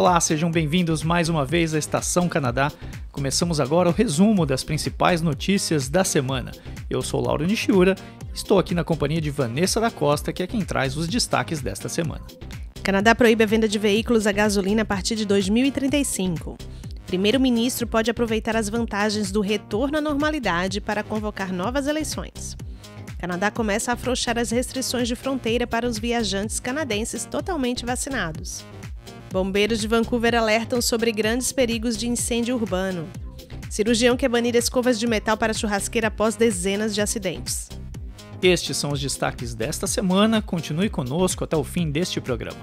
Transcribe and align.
Olá, 0.00 0.18
sejam 0.18 0.50
bem-vindos 0.50 1.02
mais 1.02 1.28
uma 1.28 1.44
vez 1.44 1.74
à 1.74 1.78
Estação 1.78 2.26
Canadá. 2.26 2.72
Começamos 3.12 3.60
agora 3.60 3.90
o 3.90 3.92
resumo 3.92 4.46
das 4.46 4.64
principais 4.64 5.20
notícias 5.20 5.90
da 5.90 6.02
semana. 6.04 6.52
Eu 6.88 7.02
sou 7.02 7.20
Lauro 7.20 7.44
Nishiura, 7.44 7.94
estou 8.32 8.58
aqui 8.58 8.74
na 8.74 8.82
companhia 8.82 9.20
de 9.20 9.28
Vanessa 9.28 9.78
da 9.78 9.90
Costa, 9.90 10.32
que 10.32 10.42
é 10.42 10.46
quem 10.46 10.64
traz 10.64 10.96
os 10.96 11.06
destaques 11.06 11.60
desta 11.60 11.86
semana. 11.86 12.22
Canadá 12.82 13.14
proíbe 13.14 13.44
a 13.44 13.46
venda 13.46 13.68
de 13.68 13.78
veículos 13.78 14.26
a 14.26 14.32
gasolina 14.32 14.80
a 14.80 14.86
partir 14.86 15.16
de 15.16 15.26
2035. 15.26 16.56
Primeiro-ministro 17.06 17.86
pode 17.86 18.10
aproveitar 18.10 18.56
as 18.56 18.70
vantagens 18.70 19.30
do 19.30 19.42
retorno 19.42 19.98
à 19.98 20.00
normalidade 20.00 20.80
para 20.80 21.02
convocar 21.02 21.52
novas 21.52 21.86
eleições. 21.86 22.56
Canadá 23.18 23.50
começa 23.50 23.90
a 23.90 23.94
afrouxar 23.94 24.38
as 24.38 24.50
restrições 24.50 25.06
de 25.06 25.14
fronteira 25.14 25.66
para 25.66 25.86
os 25.86 25.98
viajantes 25.98 26.58
canadenses 26.58 27.26
totalmente 27.26 27.84
vacinados. 27.84 28.64
Bombeiros 29.32 29.78
de 29.78 29.86
Vancouver 29.86 30.34
alertam 30.34 30.82
sobre 30.82 31.12
grandes 31.12 31.52
perigos 31.52 31.96
de 31.96 32.08
incêndio 32.08 32.56
urbano. 32.56 33.08
Cirurgião 33.70 34.16
quer 34.16 34.28
banir 34.28 34.56
escovas 34.56 34.98
de 34.98 35.06
metal 35.06 35.36
para 35.36 35.54
churrasqueira 35.54 36.08
após 36.08 36.34
dezenas 36.34 36.92
de 36.92 37.00
acidentes. 37.00 37.68
Estes 38.42 38.76
são 38.76 38.90
os 38.90 39.00
destaques 39.00 39.54
desta 39.54 39.86
semana. 39.86 40.42
Continue 40.42 40.90
conosco 40.90 41.44
até 41.44 41.56
o 41.56 41.62
fim 41.62 41.92
deste 41.92 42.20
programa. 42.20 42.58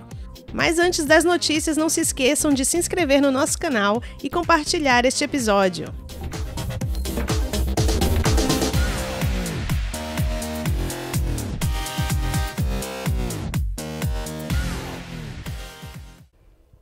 Mas 0.51 0.77
antes 0.77 1.05
das 1.05 1.23
notícias, 1.23 1.77
não 1.77 1.87
se 1.87 2.01
esqueçam 2.01 2.53
de 2.53 2.65
se 2.65 2.77
inscrever 2.77 3.21
no 3.21 3.31
nosso 3.31 3.57
canal 3.57 4.03
e 4.21 4.29
compartilhar 4.29 5.05
este 5.05 5.23
episódio. 5.23 5.85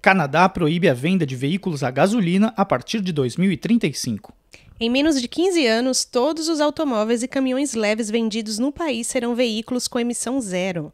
Canadá 0.05 0.47
proíbe 0.47 0.87
a 0.87 0.93
venda 0.93 1.25
de 1.25 1.35
veículos 1.35 1.81
a 1.81 1.89
gasolina 1.89 2.53
a 2.55 2.63
partir 2.63 3.01
de 3.01 3.11
2035. 3.11 4.31
Em 4.79 4.87
menos 4.87 5.19
de 5.19 5.27
15 5.27 5.65
anos, 5.65 6.05
todos 6.05 6.47
os 6.47 6.61
automóveis 6.61 7.23
e 7.23 7.27
caminhões 7.27 7.73
leves 7.73 8.07
vendidos 8.11 8.59
no 8.59 8.71
país 8.71 9.07
serão 9.07 9.33
veículos 9.33 9.87
com 9.87 9.99
emissão 9.99 10.39
zero. 10.39 10.93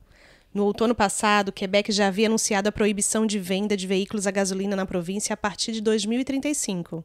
No 0.54 0.64
outono 0.64 0.96
passado, 0.96 1.52
Quebec 1.52 1.92
já 1.92 2.08
havia 2.08 2.28
anunciado 2.28 2.70
a 2.70 2.72
proibição 2.72 3.26
de 3.26 3.38
venda 3.38 3.76
de 3.76 3.86
veículos 3.86 4.28
a 4.28 4.32
gasolina 4.32 4.78
na 4.78 4.86
província 4.86 5.34
a 5.34 5.38
partir 5.38 5.74
de 5.74 5.82
2035. 5.82 7.04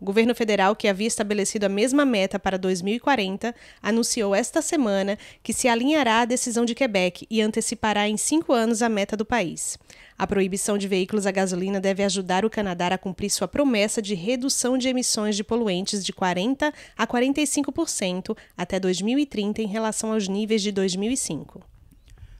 O 0.00 0.04
governo 0.04 0.34
federal, 0.34 0.74
que 0.74 0.88
havia 0.88 1.06
estabelecido 1.06 1.66
a 1.66 1.68
mesma 1.68 2.06
meta 2.06 2.38
para 2.38 2.56
2040, 2.56 3.54
anunciou 3.82 4.34
esta 4.34 4.62
semana 4.62 5.18
que 5.42 5.52
se 5.52 5.68
alinhará 5.68 6.22
à 6.22 6.24
decisão 6.24 6.64
de 6.64 6.74
Quebec 6.74 7.26
e 7.28 7.42
antecipará 7.42 8.08
em 8.08 8.16
cinco 8.16 8.54
anos 8.54 8.80
a 8.80 8.88
meta 8.88 9.14
do 9.14 9.26
país. 9.26 9.78
A 10.16 10.26
proibição 10.26 10.78
de 10.78 10.88
veículos 10.88 11.26
a 11.26 11.30
gasolina 11.30 11.78
deve 11.78 12.02
ajudar 12.02 12.46
o 12.46 12.50
Canadá 12.50 12.86
a 12.86 12.96
cumprir 12.96 13.28
sua 13.28 13.46
promessa 13.46 14.00
de 14.00 14.14
redução 14.14 14.78
de 14.78 14.88
emissões 14.88 15.36
de 15.36 15.44
poluentes 15.44 16.02
de 16.02 16.14
40% 16.14 16.72
a 16.96 17.06
45% 17.06 18.34
até 18.56 18.80
2030 18.80 19.60
em 19.60 19.66
relação 19.66 20.14
aos 20.14 20.26
níveis 20.26 20.62
de 20.62 20.72
2005. 20.72 21.60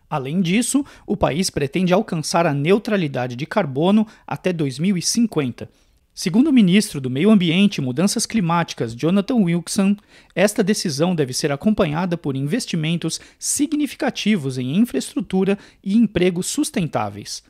Além 0.08 0.40
disso, 0.40 0.82
o 1.06 1.14
país 1.14 1.50
pretende 1.50 1.92
alcançar 1.92 2.46
a 2.46 2.54
neutralidade 2.54 3.36
de 3.36 3.44
carbono 3.44 4.06
até 4.26 4.50
2050 4.50 5.68
Segundo 6.14 6.48
o 6.48 6.52
ministro 6.52 7.00
do 7.00 7.08
Meio 7.08 7.30
Ambiente 7.30 7.76
e 7.76 7.80
Mudanças 7.80 8.26
Climáticas, 8.26 8.94
Jonathan 8.94 9.36
Wilson, 9.36 9.96
esta 10.34 10.62
decisão 10.62 11.14
deve 11.14 11.32
ser 11.32 11.52
acompanhada 11.52 12.18
por 12.18 12.36
investimentos 12.36 13.20
significativos 13.38 14.58
em 14.58 14.76
infraestrutura 14.76 15.58
e 15.82 15.96
empregos 15.96 16.46
sustentáveis. 16.46 17.42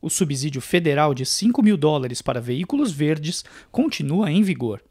O 0.00 0.08
subsídio 0.08 0.60
federal 0.60 1.12
de 1.12 1.26
5 1.26 1.62
mil 1.62 1.76
dólares 1.76 2.22
para 2.22 2.40
veículos 2.40 2.92
verdes 2.92 3.44
continua 3.70 4.30
em 4.30 4.42
vigor. 4.42 4.82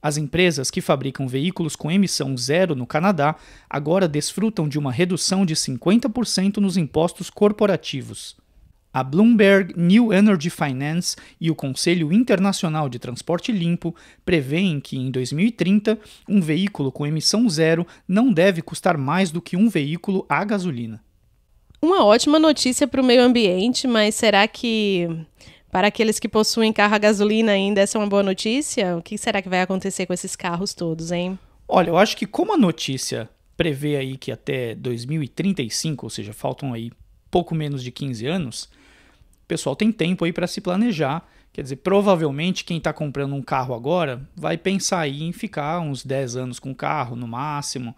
As 0.00 0.16
empresas 0.16 0.70
que 0.70 0.80
fabricam 0.80 1.26
veículos 1.26 1.74
com 1.74 1.90
emissão 1.90 2.36
zero 2.36 2.74
no 2.74 2.86
Canadá 2.86 3.36
agora 3.68 4.08
desfrutam 4.08 4.68
de 4.68 4.78
uma 4.78 4.92
redução 4.92 5.44
de 5.44 5.54
50% 5.54 6.58
nos 6.58 6.76
impostos 6.76 7.30
corporativos. 7.30 8.36
A 8.92 9.02
Bloomberg 9.04 9.74
New 9.76 10.12
Energy 10.12 10.50
Finance 10.50 11.16
e 11.40 11.50
o 11.50 11.54
Conselho 11.54 12.12
Internacional 12.12 12.88
de 12.88 12.98
Transporte 12.98 13.52
Limpo 13.52 13.94
prevêem 14.24 14.80
que, 14.80 14.96
em 14.96 15.10
2030, 15.10 15.98
um 16.28 16.40
veículo 16.40 16.90
com 16.90 17.06
emissão 17.06 17.48
zero 17.48 17.86
não 18.06 18.32
deve 18.32 18.62
custar 18.62 18.96
mais 18.96 19.30
do 19.30 19.42
que 19.42 19.56
um 19.56 19.68
veículo 19.68 20.24
a 20.28 20.42
gasolina. 20.44 21.02
Uma 21.80 22.04
ótima 22.04 22.38
notícia 22.38 22.88
para 22.88 23.00
o 23.00 23.04
meio 23.04 23.22
ambiente, 23.22 23.86
mas 23.86 24.14
será 24.14 24.48
que 24.48 25.08
para 25.70 25.88
aqueles 25.88 26.18
que 26.18 26.28
possuem 26.28 26.72
carro 26.72 26.94
a 26.94 26.98
gasolina 26.98 27.52
ainda 27.52 27.80
essa 27.80 27.98
é 27.98 28.00
uma 28.00 28.08
boa 28.08 28.22
notícia? 28.22 28.96
O 28.96 29.02
que 29.02 29.16
será 29.16 29.40
que 29.40 29.48
vai 29.48 29.60
acontecer 29.60 30.06
com 30.06 30.12
esses 30.12 30.34
carros 30.34 30.74
todos, 30.74 31.12
hein? 31.12 31.38
Olha, 31.68 31.90
eu 31.90 31.98
acho 31.98 32.16
que 32.16 32.26
como 32.26 32.54
a 32.54 32.56
notícia 32.56 33.28
prevê 33.56 33.96
aí 33.96 34.16
que 34.16 34.32
até 34.32 34.74
2035, 34.74 36.06
ou 36.06 36.10
seja, 36.10 36.32
faltam 36.32 36.72
aí 36.72 36.90
pouco 37.30 37.54
menos 37.54 37.82
de 37.82 37.92
15 37.92 38.26
anos, 38.26 38.68
pessoal 39.48 39.74
tem 39.74 39.90
tempo 39.90 40.24
aí 40.24 40.32
para 40.32 40.46
se 40.46 40.60
planejar. 40.60 41.26
Quer 41.52 41.62
dizer, 41.62 41.76
provavelmente 41.76 42.64
quem 42.64 42.76
está 42.76 42.92
comprando 42.92 43.34
um 43.34 43.42
carro 43.42 43.74
agora 43.74 44.22
vai 44.36 44.56
pensar 44.56 45.00
aí 45.00 45.24
em 45.24 45.32
ficar 45.32 45.80
uns 45.80 46.04
10 46.04 46.36
anos 46.36 46.58
com 46.60 46.70
o 46.70 46.74
carro 46.74 47.16
no 47.16 47.26
máximo. 47.26 47.96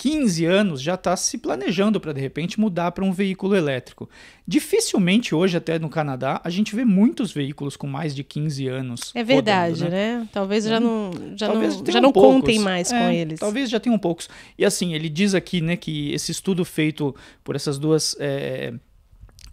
15 0.00 0.46
anos 0.46 0.80
já 0.80 0.94
está 0.94 1.14
se 1.14 1.36
planejando 1.36 2.00
para 2.00 2.14
de 2.14 2.20
repente 2.22 2.58
mudar 2.58 2.90
para 2.92 3.04
um 3.04 3.12
veículo 3.12 3.54
elétrico. 3.54 4.08
Dificilmente 4.46 5.34
hoje, 5.34 5.58
até 5.58 5.78
no 5.78 5.90
Canadá, 5.90 6.40
a 6.42 6.48
gente 6.48 6.74
vê 6.74 6.86
muitos 6.86 7.32
veículos 7.32 7.76
com 7.76 7.86
mais 7.86 8.14
de 8.14 8.24
15 8.24 8.66
anos. 8.66 9.12
É 9.14 9.22
verdade, 9.22 9.74
rodando, 9.74 9.90
né? 9.90 10.18
né? 10.20 10.28
Talvez 10.32 10.64
já 10.64 10.80
não, 10.80 11.10
já 11.36 11.48
talvez 11.48 11.76
não, 11.76 11.92
já 11.92 12.00
não 12.00 12.12
poucos. 12.12 12.32
contem 12.32 12.58
mais 12.60 12.90
é, 12.90 12.98
com 12.98 13.10
eles. 13.10 13.40
Talvez 13.40 13.68
já 13.68 13.78
tenham 13.78 13.98
poucos. 13.98 14.30
E 14.56 14.64
assim, 14.64 14.94
ele 14.94 15.10
diz 15.10 15.34
aqui 15.34 15.60
né, 15.60 15.76
que 15.76 16.12
esse 16.14 16.32
estudo 16.32 16.64
feito 16.64 17.14
por 17.44 17.54
essas 17.54 17.78
duas. 17.78 18.16
É, 18.18 18.72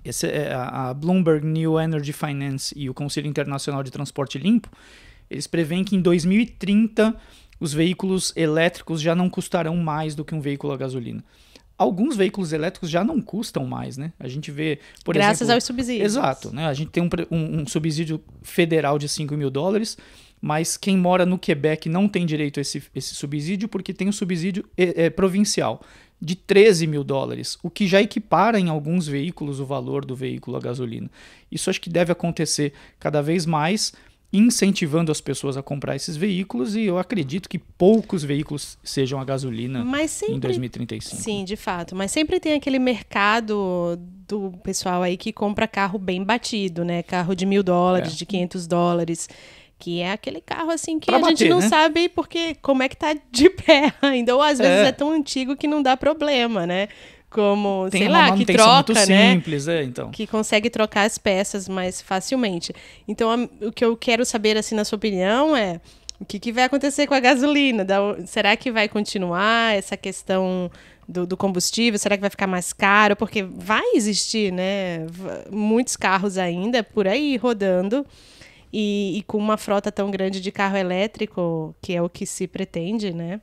esse, 0.07 0.27
é, 0.27 0.53
a 0.53 0.93
Bloomberg 0.93 1.45
New 1.45 1.79
Energy 1.79 2.13
Finance 2.13 2.73
e 2.77 2.89
o 2.89 2.93
Conselho 2.93 3.27
Internacional 3.27 3.83
de 3.83 3.91
Transporte 3.91 4.37
Limpo, 4.37 4.69
eles 5.29 5.47
preveem 5.47 5.83
que 5.83 5.95
em 5.95 6.01
2030 6.01 7.15
os 7.59 7.73
veículos 7.73 8.33
elétricos 8.35 9.01
já 9.01 9.15
não 9.15 9.29
custarão 9.29 9.75
mais 9.75 10.15
do 10.15 10.23
que 10.23 10.33
um 10.33 10.39
veículo 10.39 10.73
a 10.73 10.77
gasolina. 10.77 11.23
Alguns 11.77 12.15
veículos 12.15 12.53
elétricos 12.53 12.89
já 12.89 13.03
não 13.03 13.21
custam 13.21 13.65
mais, 13.65 13.97
né? 13.97 14.11
A 14.19 14.27
gente 14.27 14.49
vê, 14.49 14.79
por 15.05 15.13
Graças 15.13 15.41
exemplo... 15.41 15.55
aos 15.55 15.63
subsídios. 15.63 16.05
Exato, 16.05 16.51
né? 16.51 16.65
A 16.65 16.73
gente 16.73 16.89
tem 16.89 17.03
um, 17.03 17.09
um, 17.29 17.61
um, 17.61 17.67
subsídio 17.67 18.19
federal 18.41 18.97
de 18.97 19.07
5 19.07 19.35
mil 19.35 19.51
dólares, 19.51 19.95
mas 20.41 20.75
quem 20.75 20.97
mora 20.97 21.23
no 21.23 21.37
Quebec 21.37 21.87
não 21.87 22.07
tem 22.07 22.25
direito 22.25 22.59
a 22.59 22.61
esse, 22.61 22.81
esse 22.95 23.13
subsídio 23.13 23.67
porque 23.67 23.93
tem 23.93 24.07
o 24.07 24.09
um 24.09 24.13
subsídio 24.13 24.65
é, 24.75 25.05
é, 25.05 25.09
provincial 25.09 25.83
de 26.19 26.35
13 26.35 26.87
mil 26.87 27.03
dólares, 27.03 27.57
o 27.61 27.69
que 27.69 27.87
já 27.87 28.01
equipara 28.01 28.59
em 28.59 28.69
alguns 28.69 29.07
veículos 29.07 29.59
o 29.59 29.65
valor 29.65 30.03
do 30.03 30.15
veículo 30.15 30.57
a 30.57 30.59
gasolina. 30.59 31.09
Isso 31.51 31.69
acho 31.69 31.79
que 31.79 31.89
deve 31.89 32.11
acontecer 32.11 32.73
cada 32.99 33.21
vez 33.21 33.45
mais 33.45 33.93
incentivando 34.31 35.11
as 35.11 35.21
pessoas 35.21 35.55
a 35.55 35.63
comprar 35.63 35.95
esses 35.95 36.17
veículos 36.17 36.75
e 36.75 36.83
eu 36.83 36.97
acredito 36.97 37.47
que 37.47 37.57
poucos 37.57 38.23
veículos 38.23 38.77
sejam 38.83 39.21
a 39.21 39.25
gasolina 39.25 39.83
sempre, 40.11 40.35
em 40.35 40.39
2035. 40.39 41.21
Sim, 41.21 41.45
de 41.45 41.55
fato. 41.55 41.95
Mas 41.95 42.11
sempre 42.11 42.39
tem 42.39 42.53
aquele 42.53 42.77
mercado 42.77 43.97
do 44.27 44.51
pessoal 44.63 45.01
aí 45.01 45.15
que 45.15 45.31
compra 45.31 45.65
carro 45.67 45.97
bem 45.97 46.23
batido, 46.23 46.83
né? 46.83 47.01
Carro 47.03 47.33
de 47.33 47.45
mil 47.45 47.63
dólares, 47.63 48.13
é. 48.13 48.15
de 48.17 48.25
500 48.25 48.67
dólares. 48.67 49.29
Que 49.79 50.01
é 50.01 50.11
aquele 50.11 50.41
carro 50.41 50.71
assim 50.71 50.99
que 50.99 51.05
pra 51.05 51.17
a 51.17 51.19
bater, 51.19 51.37
gente 51.37 51.49
não 51.49 51.59
né? 51.59 51.69
sabe 51.69 52.09
porque 52.09 52.55
como 52.61 52.81
é 52.81 52.89
que 52.89 52.97
tá 52.97 53.15
de 53.31 53.49
pé 53.49 53.93
ainda. 54.01 54.35
Ou 54.35 54.41
às 54.41 54.57
vezes 54.57 54.85
é. 54.85 54.87
é 54.87 54.91
tão 54.91 55.11
antigo 55.11 55.55
que 55.55 55.67
não 55.67 55.81
dá 55.81 55.95
problema, 55.95 56.65
né? 56.65 56.87
como, 57.29 57.87
Tem 57.91 58.03
sei 58.03 58.09
lá, 58.09 58.35
que 58.35 58.45
troca, 58.45 58.93
né? 59.05 59.33
simples, 59.33 59.67
é, 59.67 59.83
então. 59.83 60.11
Que 60.11 60.25
consegue 60.25 60.69
trocar 60.69 61.03
as 61.03 61.17
peças 61.17 61.67
mais 61.67 62.01
facilmente. 62.01 62.73
Então, 63.07 63.29
a, 63.29 63.65
o 63.67 63.71
que 63.71 63.83
eu 63.83 63.95
quero 63.97 64.25
saber, 64.25 64.57
assim, 64.57 64.75
na 64.75 64.85
sua 64.85 64.95
opinião, 64.95 65.55
é 65.55 65.79
o 66.19 66.25
que, 66.25 66.39
que 66.39 66.51
vai 66.51 66.63
acontecer 66.63 67.05
com 67.05 67.13
a 67.13 67.19
gasolina? 67.19 67.85
Da, 67.85 67.99
será 68.25 68.55
que 68.55 68.71
vai 68.71 68.87
continuar 68.87 69.75
essa 69.75 69.95
questão 69.95 70.71
do, 71.07 71.27
do, 71.27 71.37
combustível? 71.37 71.99
Será 71.99 72.17
que 72.17 72.21
vai 72.21 72.29
ficar 72.29 72.47
mais 72.47 72.73
caro? 72.73 73.15
Porque 73.15 73.43
vai 73.43 73.93
existir, 73.93 74.51
né? 74.51 75.05
Muitos 75.51 75.95
carros 75.95 76.37
ainda 76.37 76.81
por 76.81 77.07
aí 77.07 77.37
rodando. 77.37 78.05
E, 78.71 79.17
e 79.17 79.23
com 79.23 79.37
uma 79.37 79.57
frota 79.57 79.91
tão 79.91 80.11
grande 80.11 80.41
de 80.41 80.51
carro 80.51 80.77
elétrico, 80.77 81.75
que 81.81 81.93
é 81.93 82.01
o 82.01 82.09
que 82.09 82.25
se 82.25 82.47
pretende, 82.47 83.13
né? 83.13 83.39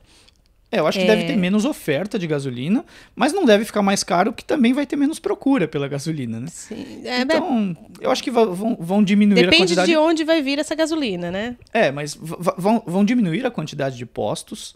É, 0.71 0.79
eu 0.79 0.87
acho 0.87 0.99
que 0.99 1.05
é... 1.05 1.07
deve 1.07 1.25
ter 1.25 1.37
menos 1.37 1.63
oferta 1.63 2.19
de 2.19 2.27
gasolina, 2.27 2.83
mas 3.15 3.31
não 3.31 3.45
deve 3.45 3.63
ficar 3.63 3.81
mais 3.81 4.03
caro, 4.03 4.33
porque 4.33 4.43
também 4.45 4.73
vai 4.73 4.85
ter 4.85 4.95
menos 4.95 5.19
procura 5.19 5.67
pela 5.67 5.87
gasolina, 5.87 6.39
né? 6.39 6.47
Sim. 6.49 7.01
É, 7.05 7.21
então, 7.21 7.77
eu 8.01 8.11
acho 8.11 8.21
que 8.21 8.31
vão, 8.31 8.75
vão 8.79 9.03
diminuir 9.03 9.35
Depende 9.35 9.55
a 9.55 9.59
quantidade... 9.59 9.91
de 9.91 9.97
onde 9.97 10.23
vai 10.23 10.41
vir 10.41 10.59
essa 10.59 10.75
gasolina, 10.75 11.31
né? 11.31 11.55
É, 11.71 11.91
mas 11.91 12.13
vão, 12.15 12.83
vão 12.85 13.05
diminuir 13.05 13.45
a 13.45 13.51
quantidade 13.51 13.95
de 13.95 14.05
postos 14.05 14.75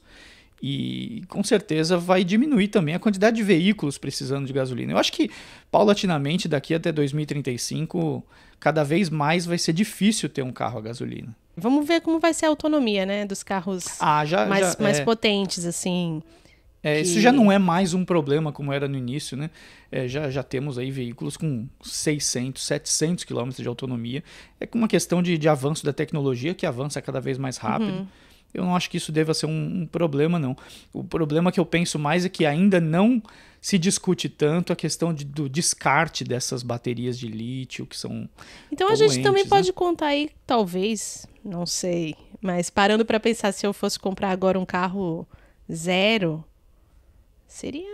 E 0.61 1.23
com 1.27 1.43
certeza 1.43 1.97
vai 1.97 2.23
diminuir 2.23 2.69
também 2.69 2.95
a 2.95 2.99
quantidade 2.99 3.35
de 3.35 3.43
veículos 3.43 3.97
precisando 3.97 4.45
de 4.45 4.53
gasolina. 4.53 4.93
Eu 4.93 4.97
acho 4.97 5.11
que 5.11 5.29
paulatinamente 5.71 6.47
daqui 6.47 6.73
até 6.73 6.91
2035, 6.91 8.23
cada 8.59 8.83
vez 8.83 9.09
mais 9.09 9.45
vai 9.45 9.57
ser 9.57 9.73
difícil 9.73 10.29
ter 10.29 10.41
um 10.41 10.51
carro 10.51 10.79
a 10.79 10.81
gasolina. 10.81 11.35
Vamos 11.55 11.87
ver 11.87 12.01
como 12.01 12.19
vai 12.19 12.33
ser 12.33 12.45
a 12.45 12.49
autonomia, 12.49 13.05
né, 13.05 13.25
dos 13.25 13.43
carros 13.43 13.85
ah, 13.99 14.25
já, 14.25 14.45
mais, 14.45 14.73
já, 14.73 14.83
mais 14.83 14.99
é. 14.99 15.03
potentes, 15.03 15.65
assim. 15.65 16.21
É, 16.81 16.95
que- 16.95 17.01
Isso 17.01 17.19
já 17.19 17.31
não 17.31 17.51
é 17.51 17.59
mais 17.59 17.93
um 17.93 18.05
problema 18.05 18.51
como 18.51 18.71
era 18.71 18.87
no 18.87 18.97
início, 18.97 19.35
né? 19.35 19.49
É, 19.91 20.07
já, 20.07 20.29
já 20.29 20.41
temos 20.41 20.77
aí 20.77 20.89
veículos 20.91 21.35
com 21.35 21.67
600, 21.81 22.63
700 22.63 23.23
quilômetros 23.25 23.61
de 23.61 23.67
autonomia. 23.67 24.23
É 24.61 24.67
uma 24.73 24.87
questão 24.87 25.21
de, 25.21 25.37
de 25.37 25.49
avanço 25.49 25.85
da 25.85 25.91
tecnologia 25.91 26.53
que 26.53 26.65
avança 26.65 27.01
cada 27.01 27.19
vez 27.19 27.37
mais 27.37 27.57
rápido. 27.57 27.91
Uhum. 27.91 28.07
Eu 28.53 28.63
não 28.63 28.75
acho 28.75 28.89
que 28.89 28.97
isso 28.97 29.11
deva 29.11 29.33
ser 29.33 29.45
um, 29.45 29.81
um 29.81 29.85
problema, 29.85 30.39
não. 30.39 30.55
O 30.93 31.03
problema 31.03 31.51
que 31.51 31.59
eu 31.59 31.65
penso 31.65 31.99
mais 31.99 32.25
é 32.25 32.29
que 32.29 32.45
ainda 32.45 32.79
não 32.79 33.21
se 33.61 33.77
discute 33.77 34.29
tanto 34.29 34.71
a 34.71 34.75
questão 34.75 35.13
de- 35.13 35.25
do 35.25 35.49
descarte 35.49 36.23
dessas 36.23 36.63
baterias 36.63 37.17
de 37.19 37.27
lítio, 37.27 37.85
que 37.85 37.97
são 37.97 38.29
Então 38.71 38.89
a 38.89 38.95
gente 38.95 39.21
também 39.21 39.43
né? 39.43 39.49
pode 39.49 39.73
contar 39.73 40.07
aí, 40.07 40.29
talvez, 40.45 41.25
não 41.43 41.65
sei, 41.65 42.15
mas 42.41 42.69
parando 42.69 43.05
pra 43.05 43.19
pensar 43.19 43.51
se 43.51 43.65
eu 43.67 43.73
fosse 43.73 43.99
comprar 43.99 44.29
agora 44.31 44.57
um 44.59 44.65
carro 44.65 45.27
zero, 45.71 46.43
seria, 47.47 47.89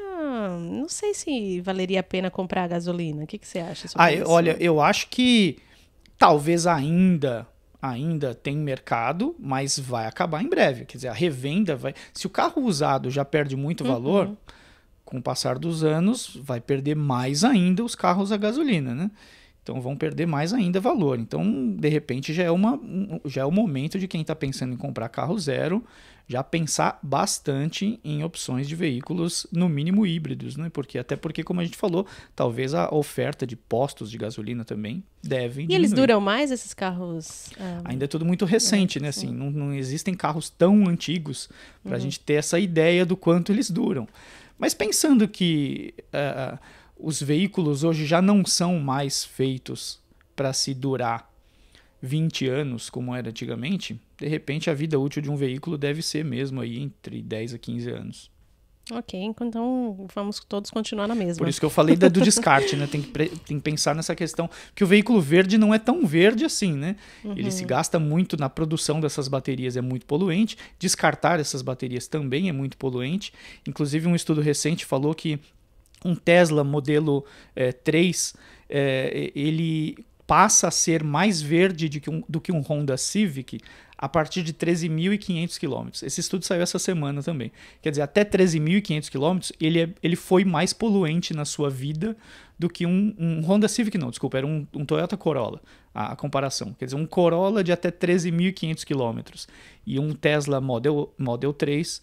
não 0.59 0.87
sei 0.89 1.13
se 1.13 1.61
valeria 1.61 1.99
a 2.01 2.03
pena 2.03 2.29
comprar 2.29 2.63
a 2.63 2.67
gasolina. 2.67 3.23
O 3.23 3.27
que, 3.27 3.37
que 3.37 3.47
você 3.47 3.59
acha? 3.59 3.87
sobre 3.87 4.03
Ah, 4.03 4.11
isso? 4.13 4.29
olha, 4.29 4.57
eu 4.59 4.81
acho 4.81 5.07
que 5.09 5.57
talvez 6.17 6.67
ainda 6.67 7.47
ainda 7.81 8.33
tem 8.33 8.57
mercado, 8.57 9.35
mas 9.37 9.77
vai 9.77 10.07
acabar 10.07 10.41
em 10.43 10.49
breve. 10.49 10.85
Quer 10.85 10.97
dizer, 10.97 11.07
a 11.09 11.13
revenda 11.13 11.75
vai. 11.75 11.93
Se 12.15 12.25
o 12.25 12.29
carro 12.31 12.63
usado 12.63 13.11
já 13.11 13.23
perde 13.23 13.55
muito 13.55 13.81
Uhum. 13.83 13.91
valor, 13.91 14.37
com 15.05 15.17
o 15.19 15.21
passar 15.21 15.57
dos 15.59 15.83
anos, 15.83 16.35
vai 16.43 16.59
perder 16.59 16.95
mais 16.95 17.43
ainda 17.43 17.83
os 17.83 17.93
carros 17.95 18.31
a 18.31 18.37
gasolina, 18.37 18.93
né? 18.95 19.11
Então 19.61 19.79
vão 19.81 19.95
perder 19.95 20.27
mais 20.27 20.53
ainda 20.53 20.79
valor. 20.79 21.17
Então, 21.19 21.71
de 21.75 21.89
repente, 21.89 22.33
já 22.33 22.43
é, 22.43 22.51
uma, 22.51 22.73
um- 22.73 23.19
já 23.25 23.41
é 23.41 23.45
o 23.45 23.51
momento 23.51 23.97
de 23.97 24.07
quem 24.07 24.21
está 24.21 24.35
pensando 24.35 24.73
em 24.73 24.77
comprar 24.77 25.09
carro 25.09 25.37
zero 25.39 25.83
já 26.27 26.43
pensar 26.43 26.99
bastante 27.03 27.99
em 28.03 28.23
opções 28.23 28.67
de 28.67 28.75
veículos, 28.75 29.45
no 29.51 29.67
mínimo 29.69 30.05
híbridos, 30.07 30.55
né? 30.57 30.69
Porque 30.69 30.97
até 30.97 31.15
porque, 31.15 31.43
como 31.43 31.61
a 31.61 31.63
gente 31.63 31.77
falou, 31.77 32.05
talvez 32.35 32.73
a 32.73 32.93
oferta 32.93 33.45
de 33.45 33.55
postos 33.55 34.09
de 34.09 34.17
gasolina 34.17 34.63
também 34.65 35.03
deve 35.23 35.61
E 35.61 35.73
eles 35.73 35.89
diminuir. 35.91 35.95
duram 36.07 36.21
mais, 36.21 36.49
esses 36.51 36.73
carros? 36.73 37.49
ah, 37.59 37.81
Ainda 37.85 38.05
é 38.05 38.07
tudo 38.07 38.25
muito 38.25 38.43
recente, 38.45 38.99
né? 38.99 39.09
Assim, 39.09 39.31
não, 39.31 39.49
não 39.51 39.73
existem 39.73 40.13
carros 40.15 40.49
tão 40.49 40.87
antigos 40.87 41.49
para 41.83 41.95
a 41.95 41.99
gente 41.99 42.19
ter 42.19 42.33
essa 42.33 42.59
ideia 42.59 43.05
do 43.05 43.15
quanto 43.17 43.51
eles 43.51 43.69
duram. 43.69 44.07
Mas 44.57 44.73
pensando 44.73 45.27
que 45.27 45.93
ah, 46.13 46.59
os 46.97 47.21
veículos 47.21 47.83
hoje 47.83 48.05
já 48.05 48.21
não 48.21 48.45
são 48.45 48.79
mais 48.79 49.23
feitos 49.23 49.99
para 50.35 50.53
se 50.53 50.73
durar 50.73 51.31
20 52.01 52.47
anos, 52.47 52.89
como 52.89 53.15
era 53.15 53.29
antigamente, 53.29 53.99
de 54.17 54.27
repente 54.27 54.69
a 54.69 54.73
vida 54.73 54.99
útil 54.99 55.21
de 55.21 55.29
um 55.29 55.35
veículo 55.35 55.77
deve 55.77 56.01
ser 56.01 56.23
mesmo 56.23 56.61
aí 56.61 56.79
entre 56.79 57.21
10 57.21 57.55
a 57.55 57.57
15 57.57 57.89
anos. 57.89 58.34
Ok, 58.91 59.19
então 59.19 60.05
vamos 60.13 60.39
todos 60.47 60.69
continuar 60.69 61.07
na 61.07 61.15
mesma. 61.15 61.39
Por 61.39 61.49
isso 61.49 61.59
que 61.59 61.65
eu 61.65 61.71
falei 61.71 61.95
do 61.95 62.21
descarte, 62.21 62.75
né? 62.75 62.85
Tem 62.85 63.01
que, 63.01 63.11
tem 63.11 63.57
que 63.57 63.59
pensar 63.59 63.95
nessa 63.95 64.13
questão 64.13 64.47
que 64.75 64.83
o 64.83 64.87
veículo 64.87 65.19
verde 65.19 65.57
não 65.57 65.73
é 65.73 65.79
tão 65.79 66.05
verde 66.05 66.45
assim, 66.45 66.73
né? 66.73 66.95
Ele 67.23 67.49
se 67.49 67.65
gasta 67.65 67.97
muito 67.97 68.37
na 68.37 68.47
produção 68.47 68.99
dessas 68.99 69.27
baterias, 69.27 69.75
é 69.75 69.81
muito 69.81 70.05
poluente. 70.05 70.55
Descartar 70.77 71.39
essas 71.39 71.63
baterias 71.63 72.07
também 72.07 72.47
é 72.47 72.51
muito 72.51 72.77
poluente. 72.77 73.33
Inclusive, 73.67 74.07
um 74.07 74.15
estudo 74.15 74.39
recente 74.39 74.85
falou 74.85 75.15
que 75.15 75.39
um 76.03 76.13
Tesla 76.13 76.63
modelo 76.63 77.25
eh, 77.55 77.71
3, 77.71 78.35
eh, 78.69 79.31
ele 79.33 79.97
passa 80.27 80.67
a 80.67 80.71
ser 80.71 81.03
mais 81.03 81.41
verde 81.41 81.87
de 81.87 81.99
que 81.99 82.09
um- 82.09 82.23
do 82.27 82.41
que 82.41 82.51
um 82.51 82.61
Honda 82.61 82.97
Civic 82.97 83.59
a 83.97 84.09
partir 84.09 84.43
de 84.43 84.51
13.500 84.53 85.57
quilômetros. 85.57 86.03
Esse 86.03 86.19
estudo 86.19 86.43
saiu 86.43 86.61
essa 86.61 86.77
semana 86.79 87.23
também. 87.23 87.51
Quer 87.81 87.91
dizer, 87.91 88.01
até 88.01 88.23
13.500 88.25 89.09
quilômetros, 89.09 89.53
ele, 89.59 89.81
é- 89.81 89.89
ele 90.03 90.15
foi 90.15 90.43
mais 90.43 90.73
poluente 90.73 91.33
na 91.33 91.45
sua 91.45 91.69
vida 91.69 92.17
do 92.59 92.69
que 92.69 92.85
um, 92.85 93.13
um 93.17 93.41
Honda 93.41 93.67
Civic, 93.67 93.97
não, 93.97 94.09
desculpa, 94.09 94.37
era 94.37 94.47
um, 94.47 94.65
um 94.73 94.85
Toyota 94.85 95.15
Corolla, 95.15 95.61
a, 95.93 96.13
a 96.13 96.15
comparação. 96.15 96.73
Quer 96.77 96.85
dizer, 96.85 96.97
um 96.97 97.05
Corolla 97.05 97.63
de 97.63 97.71
até 97.71 97.89
13.500 97.91 98.83
quilômetros 98.83 99.47
e 99.85 99.99
um 99.99 100.13
Tesla 100.13 100.59
Model, 100.59 101.13
Model 101.17 101.53
3 101.53 102.01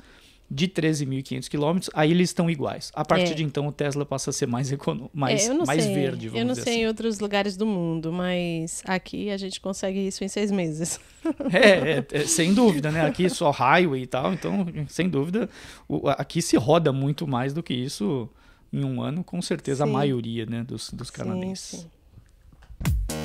de 0.54 0.68
13.500 0.68 1.48
quilômetros, 1.48 1.90
aí 1.94 2.10
eles 2.10 2.28
estão 2.28 2.50
iguais. 2.50 2.92
A 2.94 3.02
partir 3.06 3.32
É. 3.32 3.34
de 3.36 3.42
então, 3.42 3.66
o 3.68 3.72
Tesla 3.72 4.04
passa 4.04 4.28
a 4.28 4.32
ser 4.34 4.46
mais, 4.46 4.70
econo 4.70 5.08
mais, 5.14 5.46
É, 5.46 5.48
eu 5.50 5.54
não 5.54 5.64
mais 5.64 5.82
sei, 5.82 5.94
verde, 5.94 6.28
vamos 6.28 6.40
Eu 6.40 6.46
não 6.46 6.54
sei 6.54 6.74
assim. 6.74 6.82
em 6.82 6.86
outros 6.86 7.20
lugares 7.20 7.56
do 7.56 7.64
mundo, 7.64 8.12
mas 8.12 8.82
aqui 8.86 9.30
a 9.30 9.38
gente 9.38 9.58
consegue 9.62 10.06
isso 10.06 10.22
em 10.22 10.28
seis 10.28 10.50
meses. 10.50 11.00
É, 11.52 11.98
é, 12.00 12.06
é, 12.10 12.26
sem 12.26 12.52
dúvida, 12.52 12.90
né? 12.90 13.06
Aqui 13.06 13.30
só 13.30 13.50
highway 13.50 14.02
e 14.02 14.06
tal, 14.06 14.32
então, 14.34 14.66
sem 14.88 15.08
dúvida, 15.08 15.48
o- 15.88 16.08
aqui 16.08 16.42
se 16.42 16.56
roda 16.56 16.92
muito 16.92 17.26
mais 17.26 17.54
do 17.54 17.62
que 17.62 17.72
isso 17.72 18.28
em 18.72 18.84
um 18.84 19.00
ano, 19.00 19.22
com 19.24 19.40
certeza 19.40 19.84
Sim. 19.84 19.90
a 19.90 19.92
maioria 19.92 20.44
né, 20.44 20.64
dos, 20.64 20.90
dos 20.90 21.08
Sim, 21.08 21.14
canadenses. 21.14 21.80
sim. 21.80 23.21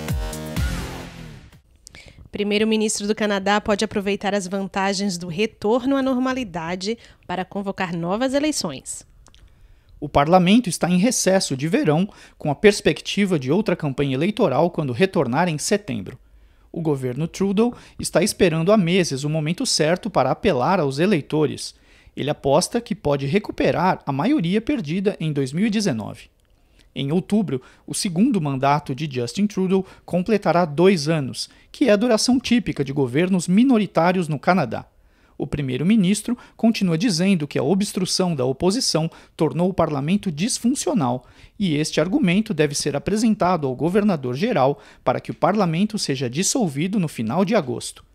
Primeiro-ministro 2.31 3.07
do 3.07 3.15
Canadá 3.15 3.61
pode 3.61 3.85
aproveitar 3.85 4.35
as 4.35 4.47
vantagens 4.47 5.17
do 5.17 5.27
retorno 5.27 5.95
à 5.95 6.01
normalidade 6.01 6.97
para 7.25 7.45
convocar 7.45 7.95
novas 7.95 8.33
eleições. 8.33 9.05
O 9.99 10.07
parlamento 10.09 10.69
está 10.69 10.89
em 10.89 10.97
recesso 10.97 11.57
de 11.57 11.67
verão, 11.67 12.07
com 12.37 12.51
a 12.51 12.55
perspectiva 12.55 13.39
de 13.39 13.51
outra 13.51 13.75
campanha 13.75 14.13
eleitoral 14.13 14.69
quando 14.69 14.93
retornar 14.93 15.47
em 15.47 15.57
setembro. 15.57 16.19
O 16.71 16.81
governo 16.81 17.27
Trudeau 17.27 17.73
está 17.97 18.21
esperando 18.21 18.71
há 18.71 18.77
meses 18.77 19.23
o 19.23 19.29
momento 19.29 19.65
certo 19.65 20.09
para 20.09 20.29
apelar 20.29 20.79
aos 20.79 20.99
eleitores. 20.99 21.73
Ele 22.15 22.29
aposta 22.29 22.81
que 22.81 22.93
pode 22.93 23.25
recuperar 23.25 24.01
a 24.05 24.11
maioria 24.11 24.61
perdida 24.61 25.15
em 25.19 25.31
2019. 25.31 26.29
Em 26.99 27.11
outubro, 27.11 27.61
o 27.85 27.93
segundo 27.93 28.41
mandato 28.41 28.95
de 28.95 29.07
Justin 29.07 29.45
Trudeau 29.45 29.85
completará 30.03 30.65
dois 30.65 31.07
anos, 31.07 31.47
que 31.71 31.89
é 31.89 31.91
a 31.91 31.95
duração 31.95 32.39
típica 32.39 32.83
de 32.83 32.91
governos 32.91 33.47
minoritários 33.47 34.27
no 34.27 34.39
Canadá. 34.39 34.83
O 35.37 35.45
primeiro-ministro 35.45 36.35
continua 36.55 36.97
dizendo 36.97 37.47
que 37.47 37.59
a 37.59 37.63
obstrução 37.63 38.35
da 38.35 38.45
oposição 38.45 39.11
tornou 39.35 39.69
o 39.69 39.73
parlamento 39.75 40.31
disfuncional 40.31 41.23
e 41.59 41.75
este 41.75 42.01
argumento 42.01 42.51
deve 42.51 42.73
ser 42.73 42.95
apresentado 42.95 43.67
ao 43.67 43.75
governador-geral 43.75 44.81
para 45.03 45.19
que 45.19 45.29
o 45.29 45.35
parlamento 45.35 45.99
seja 45.99 46.27
dissolvido 46.27 46.99
no 46.99 47.07
final 47.07 47.45
de 47.45 47.53
agosto. 47.53 48.06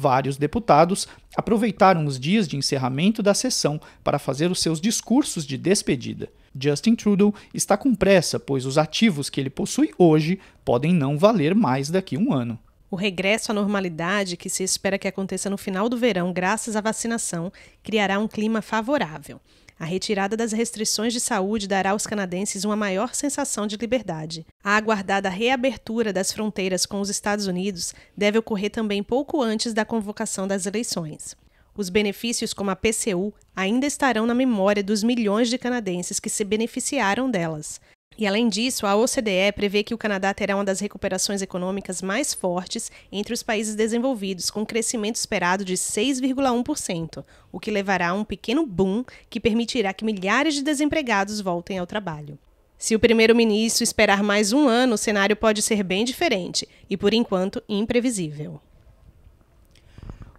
Vários 0.00 0.38
deputados 0.38 1.06
aproveitaram 1.36 2.06
os 2.06 2.18
dias 2.18 2.48
de 2.48 2.56
encerramento 2.56 3.22
da 3.22 3.34
sessão 3.34 3.78
para 4.02 4.18
fazer 4.18 4.50
os 4.50 4.58
seus 4.58 4.80
discursos 4.80 5.44
de 5.44 5.58
despedida. 5.58 6.30
Justin 6.58 6.94
Trudeau 6.94 7.34
está 7.52 7.76
com 7.76 7.94
pressa, 7.94 8.40
pois 8.40 8.64
os 8.64 8.78
ativos 8.78 9.28
que 9.28 9.38
ele 9.38 9.50
possui 9.50 9.90
hoje 9.98 10.40
podem 10.64 10.94
não 10.94 11.18
valer 11.18 11.54
mais 11.54 11.90
daqui 11.90 12.16
a 12.16 12.18
um 12.18 12.32
ano. 12.32 12.58
O 12.90 12.96
regresso 12.96 13.52
à 13.52 13.54
normalidade, 13.54 14.38
que 14.38 14.48
se 14.48 14.64
espera 14.64 14.98
que 14.98 15.06
aconteça 15.06 15.50
no 15.50 15.58
final 15.58 15.86
do 15.86 15.98
verão 15.98 16.32
graças 16.32 16.74
à 16.74 16.80
vacinação, 16.80 17.52
criará 17.82 18.18
um 18.18 18.26
clima 18.26 18.62
favorável. 18.62 19.38
A 19.80 19.86
retirada 19.86 20.36
das 20.36 20.52
restrições 20.52 21.10
de 21.10 21.18
saúde 21.18 21.66
dará 21.66 21.92
aos 21.92 22.06
canadenses 22.06 22.66
uma 22.66 22.76
maior 22.76 23.14
sensação 23.14 23.66
de 23.66 23.78
liberdade. 23.78 24.46
A 24.62 24.76
aguardada 24.76 25.30
reabertura 25.30 26.12
das 26.12 26.30
fronteiras 26.30 26.84
com 26.84 27.00
os 27.00 27.08
Estados 27.08 27.46
Unidos 27.46 27.94
deve 28.14 28.36
ocorrer 28.36 28.70
também 28.70 29.02
pouco 29.02 29.40
antes 29.40 29.72
da 29.72 29.82
convocação 29.82 30.46
das 30.46 30.66
eleições. 30.66 31.34
Os 31.74 31.88
benefícios, 31.88 32.52
como 32.52 32.70
a 32.70 32.76
PCU, 32.76 33.32
ainda 33.56 33.86
estarão 33.86 34.26
na 34.26 34.34
memória 34.34 34.82
dos 34.82 35.02
milhões 35.02 35.48
de 35.48 35.56
canadenses 35.56 36.20
que 36.20 36.28
se 36.28 36.44
beneficiaram 36.44 37.30
delas. 37.30 37.80
E 38.18 38.26
além 38.26 38.48
disso, 38.48 38.86
a 38.86 38.94
OCDE 38.94 39.52
prevê 39.54 39.82
que 39.82 39.94
o 39.94 39.98
Canadá 39.98 40.34
terá 40.34 40.54
uma 40.54 40.64
das 40.64 40.80
recuperações 40.80 41.40
econômicas 41.40 42.02
mais 42.02 42.34
fortes 42.34 42.90
entre 43.10 43.32
os 43.32 43.42
países 43.42 43.74
desenvolvidos, 43.74 44.50
com 44.50 44.60
um 44.60 44.66
crescimento 44.66 45.16
esperado 45.16 45.64
de 45.64 45.74
6,1%, 45.74 47.24
o 47.50 47.58
que 47.58 47.70
levará 47.70 48.10
a 48.10 48.14
um 48.14 48.24
pequeno 48.24 48.66
boom 48.66 49.04
que 49.30 49.40
permitirá 49.40 49.94
que 49.94 50.04
milhares 50.04 50.54
de 50.54 50.62
desempregados 50.62 51.40
voltem 51.40 51.78
ao 51.78 51.86
trabalho. 51.86 52.38
Se 52.76 52.94
o 52.94 53.00
primeiro-ministro 53.00 53.84
esperar 53.84 54.22
mais 54.22 54.52
um 54.52 54.68
ano, 54.68 54.94
o 54.94 54.98
cenário 54.98 55.36
pode 55.36 55.62
ser 55.62 55.82
bem 55.82 56.04
diferente 56.04 56.68
e, 56.88 56.96
por 56.96 57.14
enquanto, 57.14 57.62
imprevisível. 57.68 58.60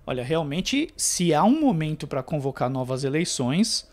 Olha, 0.06 0.24
realmente, 0.24 0.90
se 0.98 1.34
há 1.34 1.44
um 1.44 1.60
momento 1.60 2.08
para 2.08 2.24
convocar 2.24 2.70
novas 2.70 3.04
eleições, 3.04 3.88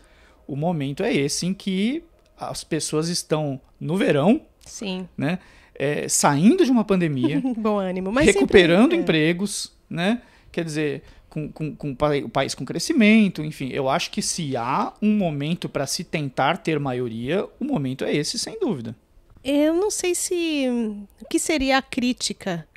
o 0.47 0.55
momento 0.55 1.03
é 1.03 1.13
esse 1.13 1.45
em 1.45 1.53
que 1.53 2.03
as 2.39 2.63
pessoas 2.63 3.09
estão 3.09 3.59
no 3.79 3.97
verão, 3.97 4.41
Sim, 4.65 5.07
né, 5.17 5.39
é, 5.75 6.07
saindo 6.07 6.65
de 6.65 6.71
uma 6.71 6.83
pandemia, 6.83 7.41
bom 7.57 7.79
ânimo. 7.79 8.11
Mas 8.11 8.25
recuperando 8.25 8.91
sempre, 8.91 8.97
é. 8.97 9.01
empregos, 9.01 9.71
né? 9.89 10.21
Quer 10.51 10.65
dizer, 10.65 11.03
com, 11.29 11.51
com, 11.51 11.75
com 11.75 11.91
o 11.91 12.29
país 12.29 12.55
com 12.55 12.65
crescimento, 12.65 13.43
enfim. 13.43 13.69
Eu 13.71 13.87
acho 13.87 14.11
que 14.11 14.21
se 14.21 14.57
há 14.57 14.93
um 15.01 15.15
momento 15.15 15.69
para 15.69 15.85
se 15.85 16.03
tentar 16.03 16.57
ter 16.57 16.79
maioria, 16.79 17.47
o 17.59 17.65
momento 17.65 18.03
é 18.03 18.13
esse, 18.13 18.37
sem 18.37 18.59
dúvida. 18.59 18.95
Eu 19.43 19.73
não 19.73 19.89
sei 19.89 20.13
se. 20.15 20.67
O 21.21 21.25
que 21.29 21.39
seria 21.39 21.77
a 21.77 21.81
crítica 21.81 22.67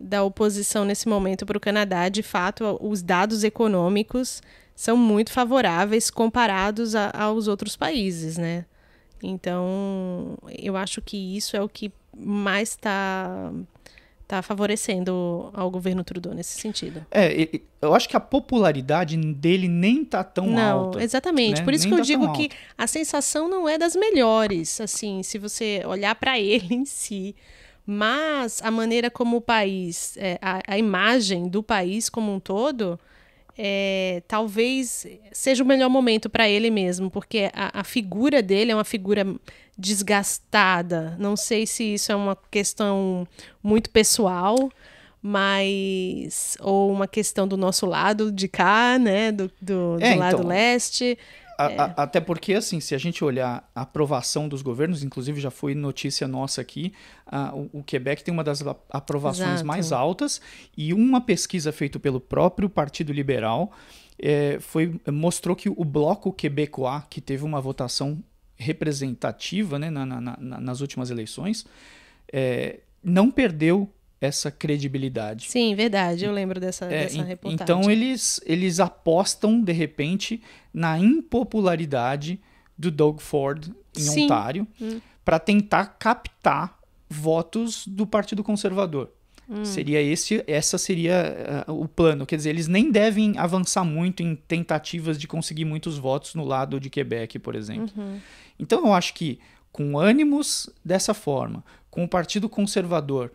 da 0.00 0.24
oposição 0.24 0.84
nesse 0.84 1.08
momento 1.08 1.46
para 1.46 1.56
o 1.56 1.60
Canadá? 1.60 2.08
De 2.08 2.22
fato, 2.22 2.78
os 2.80 3.02
dados 3.02 3.44
econômicos 3.44 4.42
são 4.74 4.96
muito 4.96 5.30
favoráveis 5.30 6.10
comparados 6.10 6.96
a, 6.96 7.10
aos 7.10 7.46
outros 7.46 7.76
países, 7.76 8.36
né? 8.36 8.64
Então, 9.26 10.36
eu 10.58 10.76
acho 10.76 11.00
que 11.00 11.36
isso 11.36 11.56
é 11.56 11.62
o 11.62 11.68
que 11.68 11.90
mais 12.16 12.70
está 12.70 13.50
tá 14.26 14.42
favorecendo 14.42 15.50
ao 15.52 15.70
governo 15.70 16.02
Trudeau 16.02 16.34
nesse 16.34 16.58
sentido. 16.58 17.04
É, 17.10 17.60
eu 17.80 17.94
acho 17.94 18.08
que 18.08 18.16
a 18.16 18.20
popularidade 18.20 19.16
dele 19.16 19.68
nem 19.68 20.04
tá 20.04 20.24
tão 20.24 20.46
não, 20.46 20.62
alta. 20.62 20.98
Não, 20.98 21.04
exatamente. 21.04 21.58
Né? 21.58 21.64
Por 21.64 21.74
isso 21.74 21.88
nem 21.88 21.94
que 21.94 22.00
eu 22.00 22.04
tá 22.04 22.06
digo 22.06 22.32
que 22.32 22.50
a 22.76 22.86
sensação 22.86 23.48
não 23.48 23.68
é 23.68 23.78
das 23.78 23.94
melhores, 23.94 24.80
assim, 24.80 25.22
se 25.22 25.38
você 25.38 25.82
olhar 25.86 26.14
para 26.14 26.38
ele 26.40 26.74
em 26.74 26.84
si. 26.84 27.34
Mas 27.86 28.62
a 28.62 28.70
maneira 28.70 29.10
como 29.10 29.36
o 29.36 29.40
país, 29.42 30.16
é, 30.16 30.38
a, 30.40 30.62
a 30.66 30.78
imagem 30.78 31.48
do 31.48 31.62
país 31.62 32.08
como 32.08 32.32
um 32.32 32.40
todo, 32.40 32.98
é, 33.56 34.22
talvez 34.26 35.06
seja 35.32 35.62
o 35.62 35.66
melhor 35.66 35.88
momento 35.88 36.28
para 36.28 36.48
ele 36.48 36.70
mesmo, 36.70 37.10
porque 37.10 37.50
a, 37.52 37.80
a, 37.80 37.84
figura 37.84 38.42
dele 38.42 38.72
é 38.72 38.74
uma 38.74 38.84
figura 38.84 39.24
desgastada. 39.78 41.16
Não 41.18 41.36
sei 41.36 41.66
se 41.66 41.94
isso 41.94 42.10
é 42.10 42.16
uma 42.16 42.36
questão 42.50 43.26
muito 43.62 43.90
pessoal, 43.90 44.56
mas 45.22 46.56
ou 46.60 46.90
uma 46.90 47.06
questão 47.06 47.46
do 47.46 47.56
nosso 47.56 47.86
lado 47.86 48.30
de 48.30 48.48
cá, 48.48 48.98
né, 48.98 49.30
do, 49.30 49.50
do, 49.60 49.96
do 49.98 50.04
é, 50.04 50.16
lado 50.16 50.38
então, 50.38 50.48
leste. 50.48 51.16
A, 51.58 51.70
é. 51.70 51.78
a, 51.78 51.84
até 51.96 52.20
porque, 52.20 52.54
assim, 52.54 52.80
se 52.80 52.94
a 52.94 52.98
gente 52.98 53.24
olhar 53.24 53.68
a 53.74 53.82
aprovação 53.82 54.48
dos 54.48 54.62
governos, 54.62 55.02
inclusive 55.02 55.40
já 55.40 55.50
foi 55.50 55.74
notícia 55.74 56.26
nossa 56.26 56.60
aqui, 56.60 56.92
o, 57.52 57.80
o, 57.80 57.82
Quebec 57.82 58.22
tem 58.24 58.32
uma 58.32 58.44
das 58.44 58.62
aprovações 58.90 59.48
Exato. 59.48 59.66
mais 59.66 59.92
altas 59.92 60.40
e 60.76 60.92
uma 60.92 61.20
pesquisa 61.20 61.72
feita 61.72 61.98
pelo 61.98 62.20
próprio 62.20 62.68
Partido 62.68 63.12
Liberal 63.12 63.72
é, 64.18 64.58
foi, 64.60 65.00
mostrou 65.10 65.56
que 65.56 65.68
o 65.68 65.84
bloco 65.84 66.32
quebecois, 66.32 67.02
que 67.10 67.20
teve 67.20 67.44
uma 67.44 67.60
votação 67.60 68.22
representativa 68.56 69.78
né, 69.78 69.90
na, 69.90 70.06
na, 70.06 70.20
na, 70.20 70.36
nas 70.38 70.80
últimas 70.80 71.10
eleições, 71.10 71.66
é, 72.32 72.80
não 73.02 73.30
perdeu 73.30 73.92
essa 74.24 74.50
credibilidade. 74.50 75.48
Sim, 75.48 75.74
verdade, 75.74 76.24
eu 76.24 76.32
lembro 76.32 76.58
dessa, 76.58 76.86
é, 76.86 77.04
dessa 77.04 77.22
reportagem. 77.22 77.62
Então 77.62 77.90
eles, 77.90 78.40
eles 78.44 78.80
apostam, 78.80 79.62
de 79.62 79.72
repente, 79.72 80.42
na 80.72 80.98
impopularidade 80.98 82.40
do 82.76 82.90
Doug 82.90 83.20
Ford 83.20 83.68
em 83.96 84.00
Sim. 84.00 84.24
Ontário 84.24 84.66
hum. 84.80 85.00
para 85.24 85.38
tentar 85.38 85.96
captar 85.98 86.78
votos 87.08 87.86
do 87.86 88.06
Partido 88.06 88.42
Conservador. 88.42 89.10
Hum. 89.48 89.64
Seria 89.64 90.00
esse, 90.00 90.42
essa 90.46 90.78
seria 90.78 91.64
uh, 91.68 91.72
o 91.72 91.86
plano. 91.86 92.24
Quer 92.24 92.36
dizer, 92.36 92.50
eles 92.50 92.66
nem 92.66 92.90
devem 92.90 93.36
avançar 93.38 93.84
muito 93.84 94.22
em 94.22 94.34
tentativas 94.34 95.18
de 95.18 95.28
conseguir 95.28 95.64
muitos 95.64 95.98
votos 95.98 96.34
no 96.34 96.44
lado 96.44 96.80
de 96.80 96.88
Quebec, 96.88 97.38
por 97.38 97.54
exemplo. 97.54 97.92
Uhum. 97.96 98.18
Então 98.58 98.86
eu 98.86 98.92
acho 98.94 99.12
que 99.14 99.38
com 99.70 99.98
ânimos 99.98 100.70
dessa 100.84 101.12
forma, 101.12 101.64
com 101.90 102.04
o 102.04 102.08
Partido 102.08 102.48
Conservador 102.48 103.32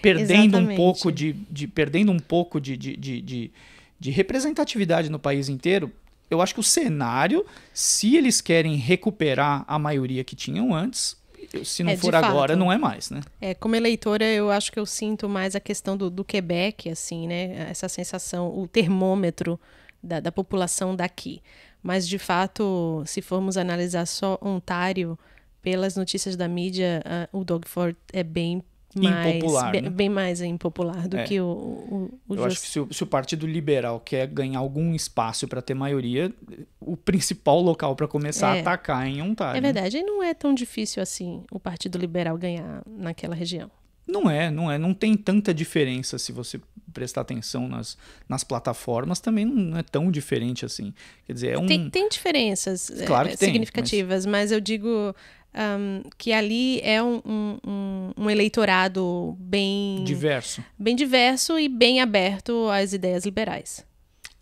perdendo 0.00 0.56
Exatamente. 0.56 0.72
um 0.72 0.76
pouco 0.76 1.12
de, 1.12 1.32
de 1.50 1.66
perdendo 1.66 2.12
um 2.12 2.18
pouco 2.18 2.60
de, 2.60 2.76
de, 2.76 2.96
de, 2.96 3.20
de, 3.20 3.50
de 3.98 4.10
representatividade 4.10 5.10
no 5.10 5.18
país 5.18 5.48
inteiro, 5.48 5.90
eu 6.30 6.40
acho 6.40 6.54
que 6.54 6.60
o 6.60 6.64
cenário, 6.64 7.44
se 7.72 8.16
eles 8.16 8.40
querem 8.40 8.76
recuperar 8.76 9.64
a 9.66 9.78
maioria 9.78 10.24
que 10.24 10.34
tinham 10.34 10.74
antes, 10.74 11.16
se 11.64 11.82
não 11.82 11.92
é, 11.92 11.96
for 11.96 12.14
agora, 12.14 12.56
não 12.56 12.72
é 12.72 12.78
mais, 12.78 13.10
né? 13.10 13.20
É, 13.40 13.54
como 13.54 13.76
eleitora, 13.76 14.24
eu 14.24 14.50
acho 14.50 14.72
que 14.72 14.78
eu 14.78 14.86
sinto 14.86 15.28
mais 15.28 15.54
a 15.54 15.60
questão 15.60 15.96
do, 15.96 16.10
do 16.10 16.24
Quebec, 16.24 16.88
assim, 16.88 17.28
né? 17.28 17.68
Essa 17.70 17.88
sensação, 17.88 18.48
o 18.58 18.66
termômetro 18.66 19.60
da, 20.02 20.20
da 20.20 20.32
população 20.32 20.96
daqui. 20.96 21.42
Mas, 21.82 22.08
de 22.08 22.18
fato, 22.18 23.02
se 23.06 23.20
formos 23.20 23.56
analisar 23.56 24.06
só 24.06 24.38
Ontário, 24.40 25.18
pelas 25.60 25.96
notícias 25.96 26.34
da 26.36 26.48
mídia, 26.48 27.02
uh, 27.32 27.38
o 27.38 27.44
Dogford 27.44 27.96
é 28.12 28.22
bem 28.22 28.62
mais, 29.00 29.36
impopular. 29.36 29.72
Bem, 29.72 29.82
né? 29.82 29.90
bem 29.90 30.08
mais 30.08 30.40
impopular 30.40 31.08
do 31.08 31.16
é. 31.16 31.24
que 31.24 31.40
o, 31.40 31.46
o, 31.46 32.20
o 32.28 32.34
Eu 32.34 32.36
just... 32.36 32.46
acho 32.46 32.60
que 32.60 32.68
se 32.68 32.80
o, 32.80 32.88
se 32.92 33.02
o, 33.02 33.06
Partido 33.06 33.46
Liberal 33.46 34.00
quer 34.00 34.26
ganhar 34.26 34.58
algum 34.58 34.94
espaço 34.94 35.46
para 35.48 35.60
ter 35.60 35.74
maioria, 35.74 36.32
o 36.80 36.96
principal 36.96 37.60
local 37.60 37.94
para 37.96 38.06
começar 38.08 38.54
é. 38.54 38.58
a 38.58 38.60
atacar 38.62 39.06
é 39.06 39.10
em 39.10 39.22
Ontário. 39.22 39.58
É 39.58 39.60
verdade, 39.60 39.98
e 39.98 40.02
não 40.02 40.22
é 40.22 40.34
tão 40.34 40.54
difícil 40.54 41.02
assim 41.02 41.42
o 41.50 41.60
Partido 41.60 41.98
Liberal 41.98 42.36
ganhar 42.36 42.82
naquela 42.86 43.34
região. 43.34 43.70
Não 44.06 44.30
é, 44.30 44.50
não 44.50 44.70
é. 44.70 44.76
Não 44.76 44.92
tem 44.92 45.16
tanta 45.16 45.54
diferença 45.54 46.18
se 46.18 46.30
você 46.30 46.60
prestar 46.92 47.22
atenção 47.22 47.66
nas, 47.66 47.96
nas 48.28 48.44
plataformas, 48.44 49.18
também 49.18 49.44
não 49.44 49.78
é 49.78 49.82
tão 49.82 50.10
diferente 50.10 50.64
assim. 50.64 50.92
Quer 51.26 51.32
dizer, 51.32 51.48
é 51.54 51.58
um. 51.58 51.66
Tem, 51.66 51.88
tem 51.88 52.08
diferenças 52.08 52.90
claro 53.06 53.28
é, 53.28 53.36
significativas, 53.36 54.26
mas... 54.26 54.32
mas 54.32 54.52
eu 54.52 54.60
digo 54.60 55.14
um, 55.54 56.02
que 56.18 56.32
ali 56.32 56.80
é 56.80 57.02
um, 57.02 57.22
um, 57.24 58.10
um, 58.16 58.30
eleitorado 58.30 59.36
bem 59.38 60.02
diverso, 60.04 60.64
bem 60.78 60.96
diverso 60.96 61.58
e 61.58 61.68
bem 61.68 62.00
aberto 62.00 62.68
às 62.68 62.92
ideias 62.92 63.24
liberais. 63.24 63.86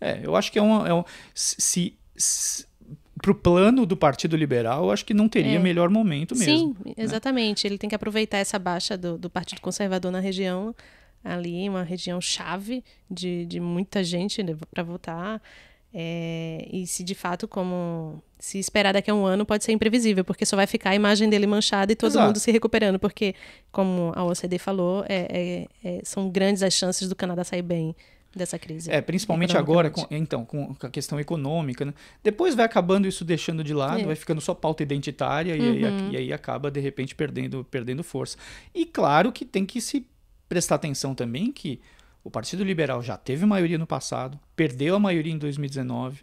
É, 0.01 0.19
eu 0.23 0.35
acho 0.35 0.51
que 0.51 0.59
é 0.59 0.61
um, 0.61 0.85
é 0.85 0.93
um 0.93 1.03
se, 1.33 1.97
se 2.15 2.65
para 3.21 3.31
o 3.31 3.35
plano 3.35 3.85
do 3.85 3.95
Partido 3.95 4.35
Liberal, 4.35 4.83
eu 4.83 4.91
acho 4.91 5.05
que 5.05 5.13
não 5.13 5.29
teria 5.29 5.55
é. 5.55 5.59
melhor 5.59 5.89
momento 5.89 6.35
mesmo. 6.35 6.57
Sim, 6.57 6.75
né? 6.85 6.93
exatamente. 6.97 7.63
Né? 7.63 7.69
Ele 7.69 7.77
tem 7.77 7.89
que 7.89 7.95
aproveitar 7.95 8.39
essa 8.39 8.59
baixa 8.59 8.97
do, 8.97 9.17
do 9.17 9.29
Partido 9.29 9.61
Conservador 9.61 10.11
na 10.11 10.19
região, 10.19 10.75
ali, 11.23 11.69
uma 11.69 11.83
região 11.83 12.19
chave 12.19 12.83
de, 13.09 13.45
de 13.45 13.61
muita 13.61 14.03
gente 14.03 14.43
né, 14.43 14.57
para 14.69 14.83
votar. 14.83 15.41
É, 15.93 16.67
e 16.71 16.87
se 16.87 17.03
de 17.03 17.13
fato, 17.13 17.47
como 17.47 18.21
se 18.39 18.57
esperar 18.57 18.93
daqui 18.93 19.11
a 19.11 19.13
um 19.13 19.25
ano, 19.25 19.45
pode 19.45 19.63
ser 19.63 19.71
imprevisível, 19.71 20.25
porque 20.25 20.45
só 20.45 20.55
vai 20.55 20.65
ficar 20.65 20.89
a 20.89 20.95
imagem 20.95 21.29
dele 21.29 21.45
manchada 21.45 21.91
e 21.91 21.95
todo 21.95 22.11
Exato. 22.11 22.25
mundo 22.25 22.39
se 22.39 22.51
recuperando, 22.51 22.97
porque, 22.97 23.35
como 23.71 24.11
a 24.15 24.23
OCDE 24.23 24.57
falou, 24.57 25.05
é, 25.07 25.27
é, 25.29 25.67
é, 25.83 26.01
são 26.03 26.29
grandes 26.29 26.63
as 26.63 26.73
chances 26.73 27.07
do 27.07 27.15
Canadá 27.15 27.43
sair 27.43 27.61
bem 27.61 27.95
dessa 28.35 28.57
crise. 28.57 28.91
É, 28.91 28.99
principalmente 28.99 29.55
agora, 29.55 29.91
com, 29.91 30.05
então, 30.09 30.43
com 30.43 30.75
a 30.81 30.89
questão 30.89 31.19
econômica. 31.19 31.85
Né? 31.85 31.93
Depois 32.23 32.55
vai 32.55 32.65
acabando 32.65 33.07
isso 33.07 33.23
deixando 33.23 33.63
de 33.63 33.73
lado, 33.73 34.01
é. 34.01 34.05
vai 34.05 34.15
ficando 34.15 34.41
só 34.41 34.55
pauta 34.55 34.81
identitária 34.81 35.55
uhum. 35.55 35.75
e, 35.75 35.85
aí, 35.85 36.09
e 36.11 36.17
aí 36.17 36.33
acaba, 36.33 36.71
de 36.71 36.79
repente, 36.79 37.13
perdendo, 37.13 37.63
perdendo 37.69 38.03
força. 38.03 38.37
E 38.73 38.85
claro 38.85 39.31
que 39.31 39.45
tem 39.45 39.65
que 39.65 39.79
se 39.79 40.07
prestar 40.49 40.75
atenção 40.75 41.13
também 41.13 41.51
que 41.51 41.79
o 42.23 42.31
Partido 42.31 42.63
Liberal 42.63 43.01
já 43.01 43.17
teve 43.17 43.45
maioria 43.45 43.77
no 43.77 43.85
passado, 43.85 44.39
perdeu 44.55 44.95
a 44.95 44.99
maioria 44.99 45.33
em 45.33 45.37
2019. 45.37 46.21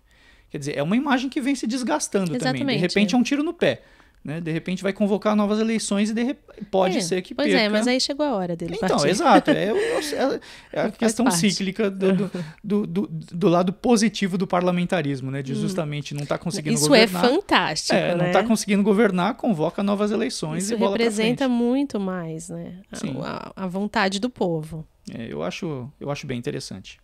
Quer 0.49 0.59
dizer, 0.59 0.76
é 0.76 0.83
uma 0.83 0.97
imagem 0.97 1.28
que 1.28 1.40
vem 1.40 1.54
se 1.54 1.66
desgastando 1.66 2.33
Exatamente, 2.35 2.61
também. 2.61 2.76
De 2.76 2.83
repente 2.83 3.14
é 3.14 3.19
um 3.19 3.23
tiro 3.23 3.42
no 3.42 3.52
pé. 3.52 3.83
Né? 4.23 4.39
De 4.39 4.53
repente 4.53 4.83
vai 4.83 4.93
convocar 4.93 5.35
novas 5.35 5.59
eleições 5.59 6.11
e 6.11 6.15
de 6.15 6.37
pode 6.71 6.99
é, 6.99 7.00
ser 7.00 7.23
que 7.23 7.35
pois 7.35 7.49
perca. 7.49 7.59
Pois 7.59 7.73
é, 7.73 7.79
mas 7.79 7.89
aí 7.89 7.99
chegou 7.99 8.27
a 8.27 8.35
hora 8.35 8.55
dele 8.55 8.75
Então, 8.75 8.89
partir. 8.89 9.09
exato. 9.09 9.50
É, 9.50 9.69
é, 9.73 10.41
é 10.75 10.81
a 10.83 10.91
questão 10.91 11.25
parte. 11.25 11.39
cíclica 11.39 11.91
do, 11.91 12.31
do, 12.62 12.87
do, 12.87 13.07
do, 13.09 13.49
lado 13.49 13.73
positivo 13.73 14.37
do 14.37 14.47
parlamentarismo, 14.47 15.31
né? 15.31 15.43
De 15.43 15.53
hum. 15.53 15.57
justamente 15.57 16.12
não 16.12 16.25
estar 16.25 16.37
tá 16.37 16.45
conseguindo 16.45 16.75
Isso 16.75 16.87
governar. 16.87 17.25
Isso 17.25 17.33
é 17.33 17.35
fantástico, 17.35 17.95
é, 17.95 18.09
né? 18.09 18.15
Não 18.15 18.27
está 18.27 18.45
conseguindo 18.45 18.83
governar, 18.83 19.35
convoca 19.37 19.83
novas 19.83 20.11
eleições 20.11 20.65
Isso 20.65 20.75
e 20.75 20.77
bola 20.77 20.93
representa 20.93 21.49
muito 21.49 21.99
mais, 21.99 22.50
né? 22.50 22.75
A, 23.23 23.53
a, 23.57 23.65
a 23.65 23.67
vontade 23.67 24.21
do 24.21 24.29
povo. 24.29 24.87
É, 25.11 25.33
eu, 25.33 25.43
acho, 25.43 25.91
eu 25.99 26.11
acho 26.11 26.27
bem 26.27 26.39
interessante. 26.39 27.00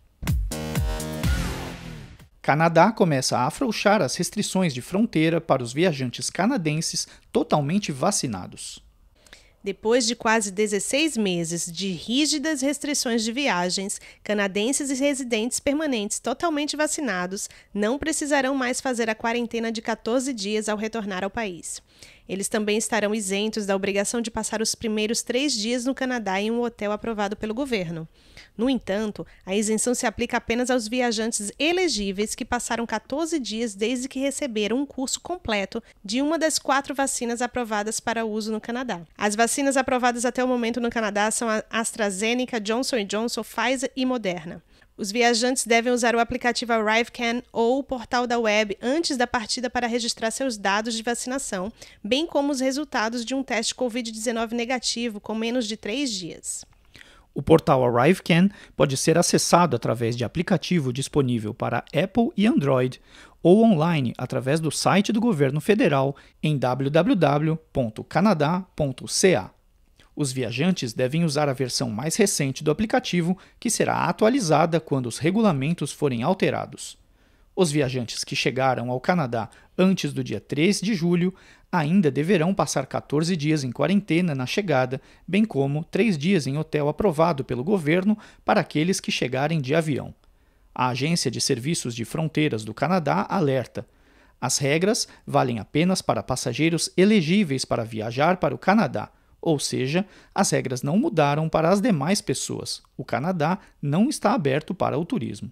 Canadá 2.47 2.93
começa 2.93 3.37
a 3.37 3.45
afrouxar 3.45 4.01
as 4.01 4.15
restrições 4.15 4.73
de 4.73 4.81
fronteira 4.81 5.41
para 5.41 5.61
os 5.61 5.73
viajantes 5.73 6.29
canadenses 6.29 7.05
totalmente 7.29 7.91
vacinados. 7.91 8.81
Depois 9.61 10.07
de 10.07 10.15
quase 10.15 10.49
16 10.49 11.17
meses 11.17 11.69
de 11.69 11.89
rígidas 11.89 12.61
restrições 12.61 13.25
de 13.25 13.33
viagens, 13.33 13.99
canadenses 14.23 14.89
e 14.89 14.93
residentes 14.93 15.59
permanentes 15.59 16.19
totalmente 16.19 16.77
vacinados 16.77 17.49
não 17.73 17.99
precisarão 17.99 18.55
mais 18.55 18.79
fazer 18.79 19.09
a 19.09 19.15
quarentena 19.15 19.69
de 19.69 19.81
14 19.81 20.31
dias 20.31 20.69
ao 20.69 20.77
retornar 20.77 21.25
ao 21.25 21.29
país. 21.29 21.81
Eles 22.27 22.47
também 22.47 22.77
estarão 22.77 23.15
isentos 23.15 23.65
da 23.65 23.75
obrigação 23.75 24.21
de 24.21 24.31
passar 24.31 24.61
os 24.61 24.75
primeiros 24.75 25.21
três 25.21 25.53
dias 25.53 25.85
no 25.85 25.95
Canadá 25.95 26.39
em 26.41 26.51
um 26.51 26.61
hotel 26.61 26.91
aprovado 26.91 27.35
pelo 27.35 27.53
governo. 27.53 28.07
No 28.57 28.69
entanto, 28.69 29.25
a 29.45 29.55
isenção 29.55 29.93
se 29.93 30.05
aplica 30.05 30.37
apenas 30.37 30.71
aos 30.71 30.87
viajantes 30.87 31.51
elegíveis 31.59 32.33
que 32.33 32.43
passaram 32.43 32.85
14 32.85 33.39
dias 33.39 33.75
desde 33.75 34.09
que 34.09 34.19
receberam 34.19 34.77
um 34.77 34.85
curso 34.85 35.21
completo 35.21 35.81
de 36.03 36.21
uma 36.21 36.39
das 36.39 36.57
quatro 36.57 36.95
vacinas 36.95 37.41
aprovadas 37.41 37.99
para 37.99 38.25
uso 38.25 38.51
no 38.51 38.59
Canadá. 38.59 39.01
As 39.17 39.35
vacinas 39.35 39.77
aprovadas 39.77 40.25
até 40.25 40.43
o 40.43 40.47
momento 40.47 40.81
no 40.81 40.89
Canadá 40.89 41.29
são 41.29 41.47
a 41.47 41.63
AstraZeneca, 41.69 42.59
Johnson 42.59 43.03
Johnson, 43.03 43.43
Pfizer 43.43 43.91
e 43.95 44.05
Moderna. 44.05 44.63
Os 44.97 45.11
viajantes 45.11 45.67
devem 45.67 45.93
usar 45.93 46.15
o 46.15 46.19
aplicativo 46.19 46.73
ArriveCan 46.73 47.43
ou 47.53 47.77
o 47.77 47.83
portal 47.83 48.25
da 48.25 48.39
web 48.39 48.75
antes 48.81 49.15
da 49.15 49.27
partida 49.27 49.69
para 49.69 49.85
registrar 49.85 50.31
seus 50.31 50.57
dados 50.57 50.95
de 50.95 51.03
vacinação, 51.03 51.71
bem 52.03 52.25
como 52.25 52.51
os 52.51 52.59
resultados 52.59 53.23
de 53.23 53.35
um 53.35 53.43
teste 53.43 53.75
Covid-19 53.75 54.53
negativo 54.53 55.19
com 55.19 55.35
menos 55.35 55.67
de 55.67 55.77
três 55.77 56.11
dias. 56.11 56.65
O 57.31 57.43
portal 57.43 57.85
ArriveCan 57.85 58.49
pode 58.75 58.97
ser 58.97 59.19
acessado 59.19 59.75
através 59.75 60.17
de 60.17 60.23
aplicativo 60.23 60.91
disponível 60.91 61.53
para 61.53 61.85
Apple 61.93 62.31
e 62.35 62.47
Android 62.47 62.99
ou 63.43 63.63
online 63.63 64.15
através 64.17 64.59
do 64.59 64.71
site 64.71 65.13
do 65.13 65.21
governo 65.21 65.61
federal 65.61 66.15
em 66.41 66.57
www.canadá.ca. 66.57 69.56
Os 70.19 70.31
viajantes 70.31 70.93
devem 70.93 71.23
usar 71.23 71.47
a 71.47 71.53
versão 71.53 71.91
mais 71.91 72.15
recente 72.15 72.63
do 72.63 72.71
aplicativo, 72.71 73.37
que 73.59 73.69
será 73.69 74.05
atualizada 74.05 74.79
quando 74.79 75.05
os 75.05 75.19
regulamentos 75.19 75.91
forem 75.91 76.23
alterados. 76.23 76.97
Os 77.55 77.69
viajantes 77.71 78.23
que 78.23 78.35
chegaram 78.35 78.89
ao 78.89 78.99
Canadá 78.99 79.47
antes 79.77 80.11
do 80.11 80.23
dia 80.23 80.39
3 80.39 80.81
de 80.81 80.95
julho 80.95 81.35
ainda 81.71 82.09
deverão 82.09 82.51
passar 82.51 82.87
14 82.87 83.37
dias 83.37 83.63
em 83.63 83.71
quarentena 83.71 84.33
na 84.33 84.47
chegada, 84.47 84.99
bem 85.27 85.45
como 85.45 85.83
3 85.83 86.17
dias 86.17 86.47
em 86.47 86.57
hotel 86.57 86.89
aprovado 86.89 87.45
pelo 87.45 87.63
governo 87.63 88.17
para 88.43 88.61
aqueles 88.61 88.99
que 88.99 89.11
chegarem 89.11 89.61
de 89.61 89.75
avião. 89.75 90.15
A 90.73 90.87
Agência 90.87 91.29
de 91.29 91.39
Serviços 91.39 91.93
de 91.93 92.03
Fronteiras 92.03 92.65
do 92.65 92.73
Canadá 92.73 93.23
alerta: 93.29 93.87
as 94.41 94.57
regras 94.57 95.07
valem 95.27 95.59
apenas 95.59 96.01
para 96.01 96.23
passageiros 96.23 96.89
elegíveis 96.97 97.63
para 97.63 97.83
viajar 97.83 98.37
para 98.37 98.55
o 98.55 98.57
Canadá 98.57 99.11
ou 99.47 99.57
seja, 99.57 100.05
as 100.35 100.51
regras 100.51 100.83
não 100.83 100.97
mudaram 100.97 101.47
para 101.47 101.69
as 101.69 101.79
demais 101.79 102.19
pessoas. 102.19 102.81
O 102.97 103.05
Canadá 103.05 103.59
não 103.81 104.09
está 104.09 104.33
aberto 104.33 104.75
para 104.75 104.99
o 104.99 105.05
turismo. 105.05 105.49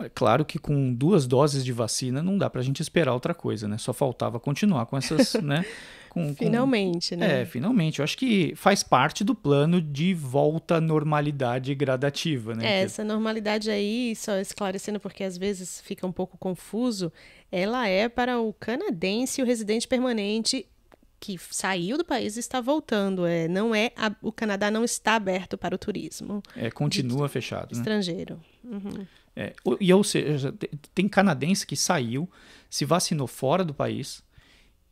É 0.00 0.08
claro 0.08 0.44
que 0.44 0.58
com 0.58 0.92
duas 0.92 1.24
doses 1.24 1.64
de 1.64 1.72
vacina 1.72 2.20
não 2.20 2.36
dá 2.36 2.50
para 2.50 2.60
a 2.60 2.64
gente 2.64 2.82
esperar 2.82 3.12
outra 3.12 3.34
coisa, 3.34 3.68
né? 3.68 3.78
Só 3.78 3.92
faltava 3.92 4.40
continuar 4.40 4.86
com 4.86 4.96
essas, 4.96 5.34
né? 5.34 5.64
Com, 6.08 6.34
finalmente, 6.34 7.14
com... 7.14 7.20
né? 7.20 7.42
É, 7.42 7.44
finalmente. 7.44 7.98
Eu 7.98 8.02
acho 8.02 8.16
que 8.16 8.54
faz 8.56 8.82
parte 8.82 9.22
do 9.22 9.34
plano 9.34 9.78
de 9.78 10.14
volta 10.14 10.76
à 10.76 10.80
normalidade 10.80 11.74
gradativa, 11.74 12.54
né? 12.54 12.64
É, 12.66 12.80
essa 12.80 13.04
normalidade 13.04 13.70
aí, 13.70 14.16
só 14.16 14.38
esclarecendo 14.38 14.98
porque 14.98 15.22
às 15.22 15.36
vezes 15.36 15.82
fica 15.82 16.06
um 16.06 16.12
pouco 16.12 16.38
confuso, 16.38 17.12
ela 17.52 17.86
é 17.86 18.08
para 18.08 18.40
o 18.40 18.54
canadense 18.54 19.40
e 19.40 19.44
o 19.44 19.46
residente 19.46 19.86
permanente 19.86 20.66
que 21.20 21.36
saiu 21.50 21.98
do 21.98 22.04
país 22.04 22.36
e 22.36 22.40
está 22.40 22.60
voltando. 22.60 23.26
É, 23.26 23.48
não 23.48 23.74
é 23.74 23.92
a, 23.96 24.14
o 24.22 24.32
Canadá 24.32 24.70
não 24.70 24.84
está 24.84 25.14
aberto 25.14 25.58
para 25.58 25.74
o 25.74 25.78
turismo. 25.78 26.42
É, 26.56 26.70
continua 26.70 27.26
de, 27.26 27.32
fechado. 27.32 27.74
Né? 27.74 27.78
Estrangeiro. 27.78 28.40
Uhum. 28.64 29.06
É, 29.34 29.52
e 29.80 29.92
ou 29.92 30.02
seja, 30.02 30.54
tem 30.94 31.08
canadense 31.08 31.66
que 31.66 31.76
saiu, 31.76 32.28
se 32.68 32.84
vacinou 32.84 33.26
fora 33.26 33.64
do 33.64 33.72
país 33.72 34.22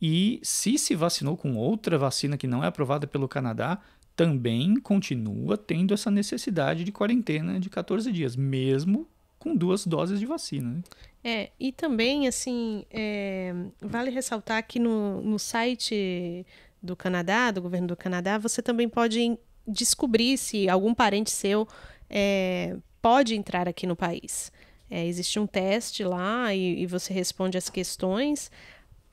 e 0.01 0.39
se 0.43 0.77
se 0.77 0.95
vacinou 0.95 1.35
com 1.35 1.55
outra 1.55 1.97
vacina 1.97 2.37
que 2.37 2.47
não 2.47 2.63
é 2.63 2.67
aprovada 2.67 3.07
pelo 3.07 3.27
Canadá, 3.27 3.81
também 4.15 4.79
continua 4.79 5.57
tendo 5.57 5.93
essa 5.93 6.09
necessidade 6.09 6.83
de 6.83 6.91
quarentena 6.91 7.59
de 7.59 7.69
14 7.69 8.11
dias, 8.11 8.35
mesmo 8.35 9.07
com 9.39 9.55
duas 9.55 9.85
doses 9.85 10.19
de 10.19 10.25
vacina. 10.25 10.69
Né? 10.71 10.81
É, 11.23 11.51
e 11.59 11.71
também, 11.71 12.27
assim, 12.27 12.85
é, 12.89 13.53
vale 13.81 14.09
ressaltar 14.09 14.65
que 14.65 14.79
no, 14.79 15.21
no 15.21 15.37
site 15.37 16.45
do 16.81 16.95
Canadá, 16.95 17.51
do 17.51 17.61
governo 17.61 17.87
do 17.87 17.97
Canadá, 17.97 18.37
você 18.37 18.61
também 18.61 18.87
pode 18.87 19.37
descobrir 19.67 20.37
se 20.37 20.69
algum 20.69 20.93
parente 20.93 21.29
seu 21.29 21.67
é, 22.09 22.77
pode 23.01 23.35
entrar 23.35 23.67
aqui 23.67 23.85
no 23.85 23.95
país. 23.95 24.51
É, 24.89 25.05
existe 25.05 25.37
um 25.37 25.45
teste 25.45 26.03
lá 26.03 26.53
e, 26.53 26.81
e, 26.81 26.85
você 26.85 27.13
responde 27.13 27.57
as 27.57 27.69
questões. 27.69 28.49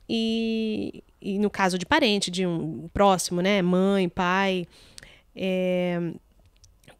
E, 0.07 1.03
e, 1.21 1.37
no 1.37 1.49
caso 1.49 1.77
de 1.77 1.85
parente, 1.85 2.31
de 2.31 2.45
um 2.45 2.87
próximo, 2.93 3.41
né? 3.41 3.61
Mãe, 3.61 4.07
pai. 4.07 4.65
É, 5.35 6.13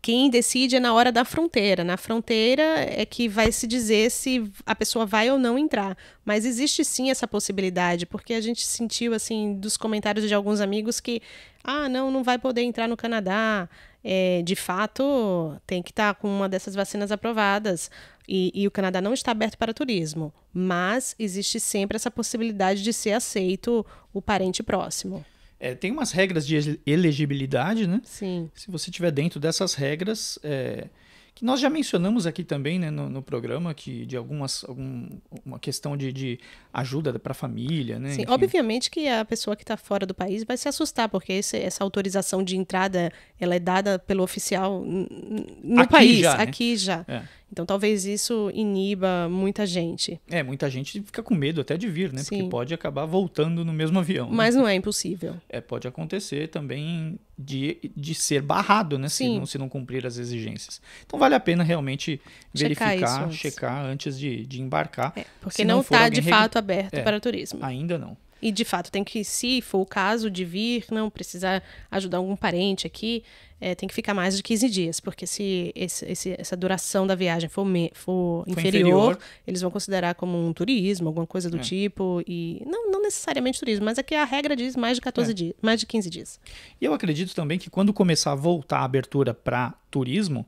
quem 0.05 0.29
decide 0.29 0.75
é 0.75 0.79
na 0.79 0.93
hora 0.93 1.11
da 1.11 1.25
fronteira. 1.25 1.83
Na 1.83 1.97
fronteira 1.97 2.61
é 2.61 3.07
que 3.07 3.27
vai 3.27 3.51
se 3.51 3.65
dizer 3.65 4.11
se 4.11 4.51
a 4.63 4.75
pessoa 4.75 5.03
vai 5.03 5.31
ou 5.31 5.39
não 5.39 5.57
entrar. 5.57 5.97
Mas 6.23 6.45
existe 6.45 6.85
sim 6.85 7.09
essa 7.09 7.27
possibilidade, 7.27 8.05
porque 8.05 8.35
a 8.35 8.39
gente 8.39 8.63
sentiu, 8.67 9.15
assim, 9.15 9.55
dos 9.55 9.75
comentários 9.75 10.27
de 10.27 10.33
alguns 10.35 10.61
amigos 10.61 10.99
que, 10.99 11.23
ah, 11.63 11.89
não, 11.89 12.11
não 12.11 12.23
vai 12.23 12.37
poder 12.37 12.61
entrar 12.61 12.87
no 12.87 12.95
Canadá. 12.95 13.67
É, 14.03 14.43
de 14.43 14.55
fato, 14.55 15.59
tem 15.65 15.81
que 15.81 15.89
estar 15.89 16.13
tá 16.13 16.19
com 16.21 16.27
uma 16.27 16.47
dessas 16.47 16.75
vacinas 16.75 17.11
aprovadas. 17.11 17.89
E, 18.29 18.51
e, 18.53 18.67
o 18.67 18.71
Canadá 18.71 19.01
não 19.01 19.11
está 19.11 19.31
aberto 19.31 19.57
para 19.57 19.73
turismo. 19.73 20.31
Mas 20.53 21.15
existe 21.17 21.59
sempre 21.59 21.95
essa 21.95 22.11
possibilidade 22.11 22.83
de 22.83 22.93
ser 22.93 23.13
aceito 23.13 23.83
o 24.13 24.21
parente 24.21 24.61
próximo. 24.61 25.25
É, 25.59 25.73
tem 25.73 25.91
umas 25.91 26.11
regras 26.11 26.45
de 26.45 26.79
elegibilidade, 26.85 27.87
né? 27.87 28.01
Sim. 28.03 28.49
Se 28.53 28.69
você 28.69 28.89
estiver 28.89 29.11
dentro 29.11 29.39
dessas 29.39 29.73
regras, 29.73 30.37
é, 30.43 30.89
que 31.35 31.43
nós 31.43 31.59
já 31.59 31.69
mencionamos 31.69 32.25
aqui 32.25 32.45
também 32.45 32.79
né, 32.79 32.89
no, 32.89 33.09
no 33.09 33.21
programa, 33.21 33.73
que 33.73 34.05
de 34.05 34.15
algumas 34.15 34.63
algum, 34.63 35.09
uma 35.45 35.59
questão 35.59 35.97
de, 35.97 36.13
de 36.13 36.39
ajuda 36.73 37.19
para 37.19 37.31
a 37.31 37.35
família, 37.35 37.99
né? 37.99 38.11
Sim, 38.11 38.21
Enfim. 38.21 38.31
obviamente 38.31 38.89
que 38.89 39.09
a 39.09 39.25
pessoa 39.25 39.53
que 39.53 39.63
está 39.63 39.75
fora 39.75 40.05
do 40.05 40.13
país 40.13 40.45
vai 40.45 40.55
se 40.55 40.69
assustar, 40.69 41.09
porque 41.09 41.33
esse, 41.33 41.57
essa 41.57 41.83
autorização 41.83 42.41
de 42.41 42.55
entrada 42.55 43.11
ela 43.37 43.53
é 43.53 43.59
dada 43.59 43.99
pelo 43.99 44.23
oficial 44.23 44.81
no 44.81 45.81
aqui 45.81 45.91
país, 45.91 46.19
já, 46.19 46.37
né? 46.37 46.43
aqui 46.43 46.77
já. 46.77 47.05
É. 47.05 47.23
Então 47.51 47.65
talvez 47.65 48.05
isso 48.05 48.51
iniba 48.53 49.29
muita 49.29 49.65
gente. 49.65 50.19
É, 50.29 50.43
muita 50.43 50.69
gente 50.69 51.01
fica 51.01 51.21
com 51.23 51.35
medo 51.35 51.61
até 51.61 51.77
de 51.77 51.87
vir, 51.87 52.11
né? 52.11 52.21
Sim. 52.21 52.37
Porque 52.37 52.49
pode 52.49 52.73
acabar 52.73 53.05
voltando 53.05 53.63
no 53.63 53.71
mesmo 53.71 53.99
avião. 53.99 54.29
Né? 54.29 54.35
Mas 54.35 54.55
né? 54.55 54.61
não 54.61 54.67
é 54.67 54.75
impossível. 54.75 55.35
É, 55.47 55.61
pode 55.61 55.87
acontecer 55.87 56.49
também 56.49 57.19
de, 57.37 57.77
de 57.95 58.15
ser 58.15 58.41
barrado, 58.41 58.97
né? 58.97 59.09
Se 59.09 59.27
não, 59.27 59.45
se 59.45 59.57
não 59.57 59.69
cumprir 59.69 60.05
as 60.05 60.17
exigências. 60.17 60.81
Então 61.05 61.19
vale 61.19 61.35
a 61.35 61.39
pena 61.39 61.63
realmente 61.63 62.19
verificar, 62.53 62.91
checar 62.93 63.23
antes. 63.23 63.37
checar 63.37 63.85
antes 63.85 64.19
de, 64.19 64.45
de 64.45 64.61
embarcar. 64.61 65.13
É, 65.15 65.25
porque 65.39 65.63
não 65.63 65.81
está 65.81 66.09
de 66.09 66.21
fato 66.21 66.57
aberto 66.57 66.95
é, 66.95 67.01
para 67.01 67.19
turismo. 67.19 67.59
Ainda 67.61 67.97
não. 67.97 68.17
E 68.41 68.51
de 68.51 68.65
fato 68.65 68.91
tem 68.91 69.03
que, 69.03 69.23
se 69.23 69.61
for 69.61 69.79
o 69.79 69.85
caso 69.85 70.29
de 70.29 70.45
vir, 70.45 70.85
não 70.91 71.09
precisar 71.09 71.63
ajudar 71.89 72.17
algum 72.17 72.35
parente 72.35 72.85
aqui, 72.85 73.23
é, 73.59 73.73
tem 73.73 73.87
que 73.87 73.95
ficar 73.95 74.13
mais 74.13 74.35
de 74.35 74.43
15 74.43 74.69
dias, 74.69 74.99
porque 74.99 75.25
se 75.25 75.71
esse, 75.73 76.05
esse, 76.05 76.35
essa 76.37 76.55
duração 76.55 77.07
da 77.07 77.15
viagem 77.15 77.49
for, 77.49 77.65
me, 77.65 77.89
for, 77.93 78.43
for 78.43 78.49
inferior, 78.49 79.13
inferior, 79.13 79.19
eles 79.47 79.61
vão 79.61 79.71
considerar 79.71 80.13
como 80.15 80.37
um 80.37 80.51
turismo, 80.53 81.07
alguma 81.07 81.25
coisa 81.25 81.49
do 81.49 81.57
é. 81.57 81.61
tipo. 81.61 82.21
E 82.27 82.61
não, 82.65 82.91
não 82.91 83.01
necessariamente 83.01 83.57
turismo, 83.57 83.85
mas 83.85 83.97
aqui 83.97 84.13
a 84.13 84.25
regra 84.25 84.55
diz 84.55 84.75
mais 84.75 84.97
de 84.97 85.01
14 85.01 85.31
é. 85.31 85.33
dias, 85.33 85.53
mais 85.61 85.79
de 85.79 85.85
15 85.85 86.09
dias. 86.09 86.39
E 86.79 86.85
eu 86.85 86.93
acredito 86.93 87.33
também 87.33 87.57
que 87.57 87.69
quando 87.69 87.93
começar 87.93 88.33
a 88.33 88.35
voltar 88.35 88.79
a 88.79 88.83
abertura 88.83 89.33
para 89.33 89.73
turismo, 89.89 90.45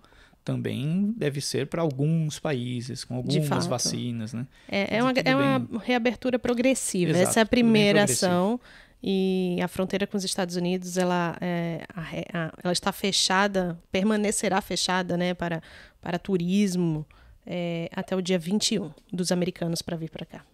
também 0.47 1.13
deve 1.17 1.41
ser 1.41 1.67
para 1.67 1.81
alguns 1.81 2.39
países, 2.39 3.03
com 3.03 3.17
algumas 3.17 3.67
vacinas, 3.67 4.31
né? 4.31 4.47
É, 4.69 4.95
é, 4.95 5.03
uma, 5.03 5.12
é 5.12 5.36
uma 5.36 5.79
reabertura 5.83 6.39
progressiva. 6.39 7.12
Exato, 7.12 7.29
Essa 7.29 7.39
é 7.41 7.43
a 7.43 7.45
primeira 7.45 8.05
ação. 8.05 8.57
E 9.03 9.60
a 9.62 9.67
fronteira 9.67 10.07
com 10.07 10.15
os 10.15 10.23
Estados 10.23 10.55
Unidos, 10.55 10.95
ela, 10.95 11.36
é, 11.41 11.83
a, 11.93 12.01
a, 12.01 12.53
ela 12.63 12.71
está 12.71 12.93
fechada, 12.93 13.77
permanecerá 13.91 14.62
fechada, 14.62 15.17
né, 15.17 15.33
para, 15.33 15.62
para 16.01 16.17
turismo 16.17 17.05
é, 17.45 17.89
até 17.91 18.15
o 18.15 18.21
dia 18.21 18.39
21 18.39 18.89
dos 19.12 19.33
americanos 19.33 19.81
para 19.81 19.97
vir 19.97 20.10
para 20.10 20.25
cá. 20.25 20.45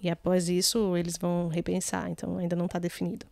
E 0.00 0.10
após 0.10 0.48
isso, 0.48 0.96
eles 0.96 1.16
vão 1.16 1.46
repensar, 1.46 2.10
então 2.10 2.36
ainda 2.38 2.56
não 2.56 2.66
está 2.66 2.80
definido. 2.80 3.24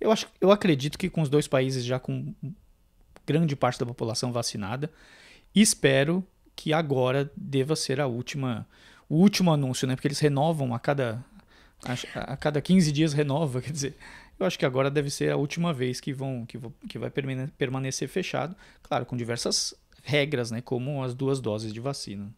Eu, 0.00 0.12
acho, 0.12 0.28
eu 0.40 0.52
acredito 0.52 0.96
que 0.96 1.10
com 1.10 1.20
os 1.20 1.28
dois 1.28 1.48
países 1.48 1.84
já 1.84 1.98
com 1.98 2.32
grande 3.26 3.56
parte 3.56 3.80
da 3.80 3.86
população 3.86 4.32
vacinada, 4.32 4.88
espero 5.60 6.26
que 6.56 6.72
agora 6.72 7.30
deva 7.36 7.74
ser 7.76 8.00
a 8.00 8.06
última, 8.06 8.66
o 9.08 9.16
último 9.16 9.52
anúncio, 9.52 9.86
né? 9.86 9.94
Porque 9.94 10.08
eles 10.08 10.20
renovam 10.20 10.74
a 10.74 10.78
cada, 10.78 11.24
a, 11.84 12.32
a 12.32 12.36
cada 12.36 12.60
15 12.60 12.92
dias 12.92 13.12
renova, 13.12 13.60
quer 13.62 13.72
dizer, 13.72 13.96
eu 14.38 14.46
acho 14.46 14.58
que 14.58 14.66
agora 14.66 14.90
deve 14.90 15.10
ser 15.10 15.30
a 15.30 15.36
última 15.36 15.72
vez 15.72 16.00
que 16.00 16.12
vão 16.12 16.44
que, 16.46 16.58
que 16.88 16.98
vai 16.98 17.10
permanecer 17.10 18.08
fechado, 18.08 18.56
claro, 18.82 19.06
com 19.06 19.16
diversas 19.16 19.74
regras, 20.02 20.50
né, 20.50 20.60
como 20.60 21.02
as 21.02 21.14
duas 21.14 21.40
doses 21.40 21.72
de 21.72 21.80
vacina. 21.80 22.32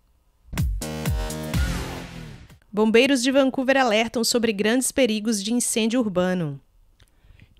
Bombeiros 2.70 3.22
de 3.22 3.30
Vancouver 3.30 3.76
alertam 3.76 4.24
sobre 4.24 4.52
grandes 4.52 4.90
perigos 4.90 5.42
de 5.42 5.52
incêndio 5.52 6.00
urbano. 6.00 6.60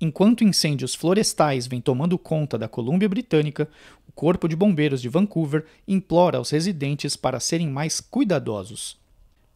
Enquanto 0.05 0.45
incêndios 0.45 0.95
florestais 0.95 1.67
vêm 1.67 1.81
tomando 1.81 2.19
conta 2.19 2.59
da 2.59 2.69
Colômbia 2.69 3.09
Britânica, 3.09 3.67
o 4.07 4.13
Corpo 4.13 4.47
de 4.47 4.55
Bombeiros 4.55 5.01
de 5.01 5.09
Vancouver 5.09 5.65
implora 5.89 6.37
aos 6.37 6.51
residentes 6.51 7.17
para 7.17 7.41
serem 7.41 7.71
mais 7.71 8.03
cuidadosos. 8.03 8.99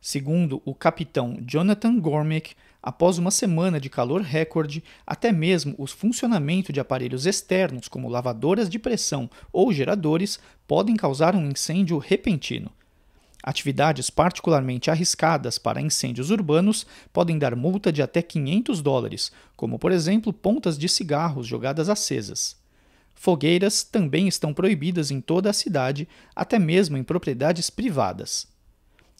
Segundo 0.00 0.62
o 0.64 0.74
capitão 0.74 1.36
Jonathan 1.46 2.00
Gormick, 2.00 2.54
após 2.82 3.18
uma 3.18 3.30
semana 3.30 3.78
de 3.78 3.90
calor 3.90 4.22
recorde, 4.22 4.82
até 5.06 5.30
mesmo 5.30 5.74
o 5.76 5.86
funcionamento 5.86 6.72
de 6.72 6.80
aparelhos 6.80 7.26
externos, 7.26 7.86
como 7.86 8.08
lavadoras 8.08 8.70
de 8.70 8.78
pressão 8.78 9.28
ou 9.52 9.70
geradores, 9.70 10.40
podem 10.66 10.96
causar 10.96 11.36
um 11.36 11.50
incêndio 11.50 11.98
repentino. 11.98 12.70
Atividades 13.42 14.10
particularmente 14.10 14.90
arriscadas 14.90 15.58
para 15.58 15.80
incêndios 15.80 16.30
urbanos 16.30 16.86
podem 17.12 17.38
dar 17.38 17.54
multa 17.54 17.92
de 17.92 18.02
até 18.02 18.20
500 18.20 18.82
dólares, 18.82 19.32
como 19.56 19.78
por 19.78 19.92
exemplo 19.92 20.32
pontas 20.32 20.76
de 20.76 20.88
cigarros 20.88 21.46
jogadas 21.46 21.88
acesas. 21.88 22.56
Fogueiras 23.14 23.82
também 23.82 24.28
estão 24.28 24.52
proibidas 24.52 25.10
em 25.10 25.20
toda 25.20 25.50
a 25.50 25.52
cidade, 25.52 26.08
até 26.34 26.58
mesmo 26.58 26.96
em 26.96 27.02
propriedades 27.02 27.70
privadas. 27.70 28.46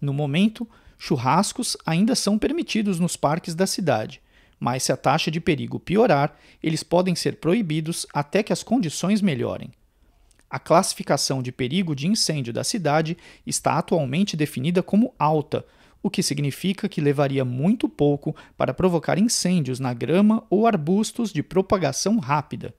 No 0.00 0.12
momento, 0.12 0.68
churrascos 0.98 1.76
ainda 1.84 2.14
são 2.14 2.38
permitidos 2.38 3.00
nos 3.00 3.16
parques 3.16 3.54
da 3.54 3.66
cidade, 3.66 4.20
mas 4.58 4.82
se 4.82 4.92
a 4.92 4.96
taxa 4.96 5.30
de 5.30 5.40
perigo 5.40 5.78
piorar, 5.78 6.36
eles 6.62 6.82
podem 6.82 7.14
ser 7.14 7.36
proibidos 7.36 8.06
até 8.12 8.42
que 8.42 8.52
as 8.52 8.62
condições 8.62 9.20
melhorem. 9.20 9.72
A 10.50 10.58
classificação 10.58 11.42
de 11.42 11.52
perigo 11.52 11.94
de 11.94 12.06
incêndio 12.06 12.52
da 12.52 12.64
cidade 12.64 13.18
está 13.46 13.78
atualmente 13.78 14.36
definida 14.36 14.82
como 14.82 15.14
alta, 15.18 15.64
o 16.02 16.08
que 16.08 16.22
significa 16.22 16.88
que 16.88 17.00
levaria 17.00 17.44
muito 17.44 17.88
pouco 17.88 18.34
para 18.56 18.72
provocar 18.72 19.18
incêndios 19.18 19.78
na 19.78 19.92
grama 19.92 20.42
ou 20.48 20.66
arbustos 20.66 21.32
de 21.32 21.42
propagação 21.42 22.18
rápida. 22.18 22.74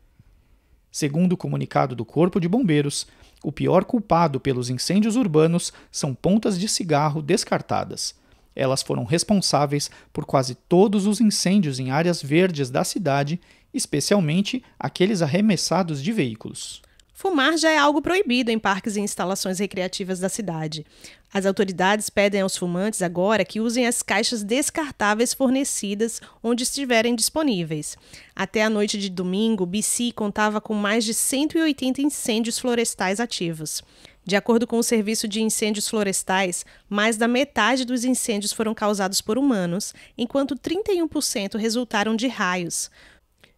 Segundo 0.92 1.34
o 1.34 1.38
comunicado 1.38 1.96
do 1.96 2.04
Corpo 2.04 2.40
de 2.40 2.48
Bombeiros, 2.48 3.06
o 3.44 3.52
pior 3.52 3.86
culpado 3.86 4.40
pelos 4.40 4.70
incêndios 4.70 5.16
urbanos 5.16 5.72
são 5.92 6.16
pontas 6.16 6.60
de 6.60 6.68
cigarro 6.68 7.22
descartadas. 7.22 8.16
Elas 8.56 8.82
foram 8.82 9.04
responsáveis 9.04 9.92
por 10.12 10.26
quase 10.26 10.56
todos 10.56 11.06
os 11.06 11.22
incêndios 11.22 11.80
em 11.80 11.92
áreas 11.92 12.22
verdes 12.22 12.72
da 12.72 12.84
cidade, 12.84 13.40
especialmente 13.72 14.64
aqueles 14.80 15.22
arremessados 15.22 16.02
de 16.02 16.12
veículos. 16.12 16.82
Fumar 17.20 17.58
já 17.58 17.70
é 17.70 17.78
algo 17.78 18.02
proibido 18.02 18.50
em 18.50 18.58
parques 18.58 18.96
e 18.96 19.02
instalações 19.02 19.60
recreativas 19.60 20.22
da 20.22 20.30
cidade. 20.30 20.86
As 21.34 21.46
autoridades 21.46 22.10
pedem 22.10 22.40
aos 22.40 22.56
fumantes 22.56 23.02
agora 23.02 23.44
que 23.44 23.60
usem 23.60 23.86
as 23.86 24.02
caixas 24.02 24.42
descartáveis 24.42 25.34
fornecidas 25.34 26.22
onde 26.42 26.64
estiverem 26.64 27.14
disponíveis. 27.14 27.98
Até 28.34 28.64
a 28.64 28.70
noite 28.70 28.98
de 28.98 29.10
domingo, 29.10 29.66
BC 29.66 30.14
contava 30.14 30.62
com 30.62 30.74
mais 30.74 31.04
de 31.04 31.14
180 31.14 32.02
incêndios 32.02 32.58
florestais 32.58 33.20
ativos. 33.20 33.84
De 34.24 34.38
acordo 34.38 34.66
com 34.66 34.78
o 34.78 34.84
Serviço 34.84 35.28
de 35.28 35.42
Incêndios 35.42 35.90
Florestais, 35.90 36.66
mais 36.88 37.18
da 37.18 37.28
metade 37.28 37.84
dos 37.84 38.06
incêndios 38.06 38.54
foram 38.54 38.74
causados 38.74 39.20
por 39.20 39.38
humanos, 39.38 39.94
enquanto 40.18 40.56
31% 40.56 41.58
resultaram 41.58 42.16
de 42.16 42.28
raios. 42.28 42.90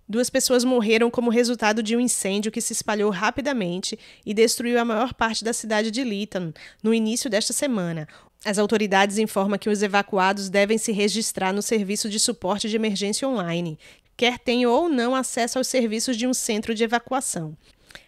Duas 0.08 0.30
pessoas 0.30 0.64
morreram 0.64 1.10
como 1.10 1.30
resultado 1.30 1.82
de 1.82 1.96
um 1.96 2.00
incêndio 2.00 2.52
que 2.52 2.60
se 2.60 2.74
espalhou 2.74 3.10
rapidamente 3.10 3.98
e 4.26 4.34
destruiu 4.34 4.80
a 4.80 4.86
maior 4.86 5.14
parte 5.14 5.44
da 5.44 5.54
cidade 5.54 5.90
de 5.90 6.04
Lytton 6.04 6.52
no 6.84 6.94
início 6.94 7.30
desta 7.30 7.54
semana. 7.54 8.08
As 8.44 8.58
autoridades 8.58 9.18
informam 9.18 9.58
que 9.58 9.70
os 9.70 9.84
evacuados 9.84 10.50
devem 10.50 10.78
se 10.78 10.92
registrar 10.92 11.54
no 11.54 11.62
serviço 11.62 12.10
de 12.10 12.20
suporte 12.20 12.68
de 12.68 12.76
emergência 12.76 13.28
online, 13.28 13.80
quer 14.18 14.40
tenham 14.40 14.72
ou 14.72 14.90
não 14.90 15.16
acesso 15.16 15.58
aos 15.58 15.68
serviços 15.68 16.18
de 16.18 16.28
um 16.28 16.34
centro 16.34 16.76
de 16.76 16.84
evacuação. 16.84 17.56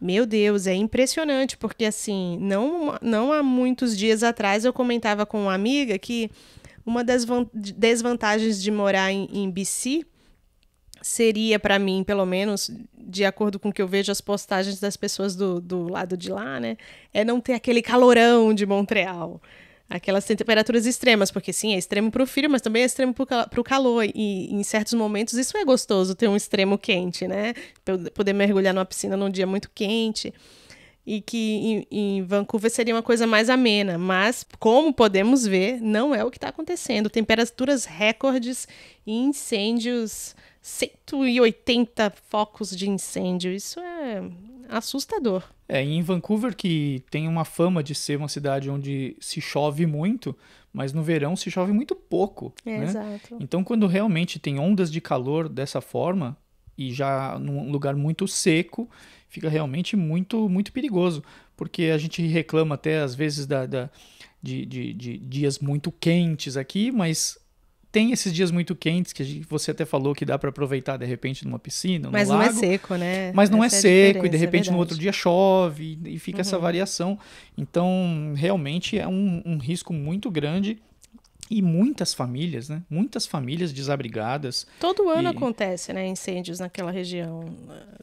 Meu 0.00 0.26
Deus, 0.26 0.66
é 0.66 0.74
impressionante, 0.74 1.56
porque 1.56 1.84
assim, 1.84 2.36
não, 2.40 2.98
não 3.00 3.32
há 3.32 3.42
muitos 3.42 3.96
dias 3.96 4.22
atrás 4.22 4.64
eu 4.64 4.72
comentava 4.72 5.24
com 5.24 5.44
uma 5.44 5.54
amiga 5.54 5.98
que 5.98 6.30
uma 6.84 7.02
das 7.02 7.24
desvantagens 7.54 8.62
de 8.62 8.70
morar 8.70 9.10
em, 9.12 9.28
em 9.32 9.50
BC 9.50 10.04
seria 11.04 11.58
para 11.58 11.78
mim, 11.78 12.02
pelo 12.02 12.24
menos, 12.24 12.70
de 12.96 13.26
acordo 13.26 13.58
com 13.58 13.68
o 13.68 13.72
que 13.72 13.82
eu 13.82 13.86
vejo 13.86 14.10
as 14.10 14.22
postagens 14.22 14.80
das 14.80 14.96
pessoas 14.96 15.36
do, 15.36 15.60
do 15.60 15.86
lado 15.86 16.16
de 16.16 16.30
lá, 16.30 16.58
né? 16.58 16.78
É 17.12 17.22
não 17.22 17.42
ter 17.42 17.52
aquele 17.52 17.82
calorão 17.82 18.54
de 18.54 18.64
Montreal. 18.64 19.38
Aquelas 19.90 20.24
temperaturas 20.24 20.86
extremas, 20.86 21.30
porque 21.30 21.52
sim, 21.52 21.74
é 21.74 21.78
extremo 21.78 22.10
para 22.10 22.22
o 22.22 22.26
frio, 22.26 22.48
mas 22.48 22.62
também 22.62 22.80
é 22.80 22.86
extremo 22.86 23.12
para 23.12 23.60
o 23.60 23.62
calor. 23.62 24.06
E 24.14 24.50
em 24.50 24.62
certos 24.62 24.94
momentos 24.94 25.34
isso 25.34 25.58
é 25.58 25.64
gostoso, 25.64 26.14
ter 26.14 26.26
um 26.26 26.36
extremo 26.36 26.78
quente, 26.78 27.28
né? 27.28 27.52
Poder 28.14 28.32
mergulhar 28.32 28.72
numa 28.72 28.86
piscina 28.86 29.14
num 29.14 29.28
dia 29.28 29.46
muito 29.46 29.70
quente 29.74 30.32
e 31.06 31.20
que 31.20 31.36
em, 31.36 31.86
em, 31.90 32.22
Vancouver 32.22 32.70
seria 32.70 32.94
uma 32.94 33.02
coisa 33.02 33.26
mais 33.26 33.50
amena, 33.50 33.98
mas 33.98 34.46
como 34.58 34.90
podemos 34.90 35.46
ver, 35.46 35.82
não 35.82 36.14
é 36.14 36.24
o 36.24 36.30
que 36.30 36.38
está 36.38 36.48
acontecendo. 36.48 37.10
Temperaturas 37.10 37.84
recordes 37.84 38.66
e 39.06 39.12
incêndios 39.12 40.34
180 40.64 42.10
focos 42.30 42.74
de 42.74 42.88
incêndio. 42.88 43.52
Isso 43.52 43.78
é 43.78 44.22
assustador. 44.66 45.44
É, 45.68 45.82
em 45.82 46.00
Vancouver, 46.00 46.56
que 46.56 47.04
tem 47.10 47.28
uma 47.28 47.44
fama 47.44 47.82
de 47.82 47.94
ser 47.94 48.16
uma 48.16 48.28
cidade 48.28 48.70
onde 48.70 49.14
se 49.20 49.42
chove 49.42 49.84
muito, 49.84 50.34
mas 50.72 50.90
no 50.94 51.02
verão 51.02 51.36
se 51.36 51.50
chove 51.50 51.70
muito 51.70 51.94
pouco. 51.94 52.50
É, 52.64 52.78
né? 52.78 52.84
Exato. 52.84 53.36
Então, 53.38 53.62
quando 53.62 53.86
realmente 53.86 54.38
tem 54.38 54.58
ondas 54.58 54.90
de 54.90 55.02
calor 55.02 55.50
dessa 55.50 55.82
forma, 55.82 56.34
e 56.78 56.94
já 56.94 57.38
num 57.38 57.70
lugar 57.70 57.94
muito 57.94 58.26
seco, 58.26 58.88
fica 59.28 59.50
realmente 59.50 59.96
muito, 59.96 60.48
muito 60.48 60.72
perigoso. 60.72 61.22
Porque 61.54 61.90
a 61.94 61.98
gente 61.98 62.26
reclama 62.26 62.74
até 62.74 63.00
às 63.00 63.14
vezes 63.14 63.46
da, 63.46 63.66
da 63.66 63.90
de, 64.42 64.64
de, 64.64 64.94
de 64.94 65.18
dias 65.18 65.58
muito 65.58 65.92
quentes 65.92 66.56
aqui, 66.56 66.90
mas 66.90 67.38
tem 67.94 68.10
esses 68.10 68.32
dias 68.32 68.50
muito 68.50 68.74
quentes 68.74 69.12
que 69.12 69.46
você 69.48 69.70
até 69.70 69.84
falou 69.84 70.16
que 70.16 70.24
dá 70.24 70.36
para 70.36 70.48
aproveitar 70.48 70.96
de 70.96 71.06
repente 71.06 71.44
numa 71.44 71.60
piscina, 71.60 72.10
Mas 72.10 72.28
lago, 72.28 72.42
não 72.42 72.50
é 72.50 72.52
seco, 72.52 72.96
né? 72.96 73.30
Mas 73.32 73.48
não 73.48 73.62
Essa 73.62 73.76
é 73.76 73.78
é 73.78 74.12
seco 74.12 74.26
e 74.26 74.28
de 74.28 74.36
repente 74.36 74.68
é 74.68 74.72
no 74.72 74.78
outro 74.78 74.98
dia 74.98 75.12
chove 75.12 75.96
e 76.04 76.18
fica 76.18 76.38
uhum. 76.38 76.40
essa 76.40 76.58
variação. 76.58 77.16
Então, 77.56 78.34
realmente 78.34 78.98
é 78.98 79.06
um, 79.06 79.40
um 79.46 79.58
risco 79.58 79.92
muito 79.92 80.28
grande 80.28 80.82
e 81.48 81.62
muitas 81.62 82.12
famílias, 82.12 82.68
né? 82.68 82.82
Muitas 82.90 83.26
famílias 83.26 83.72
desabrigadas. 83.72 84.66
Todo 84.80 85.08
ano 85.08 85.28
e... 85.28 85.30
acontece, 85.30 85.92
né? 85.92 86.04
Incêndios 86.04 86.58
naquela 86.58 86.90
região 86.90 87.44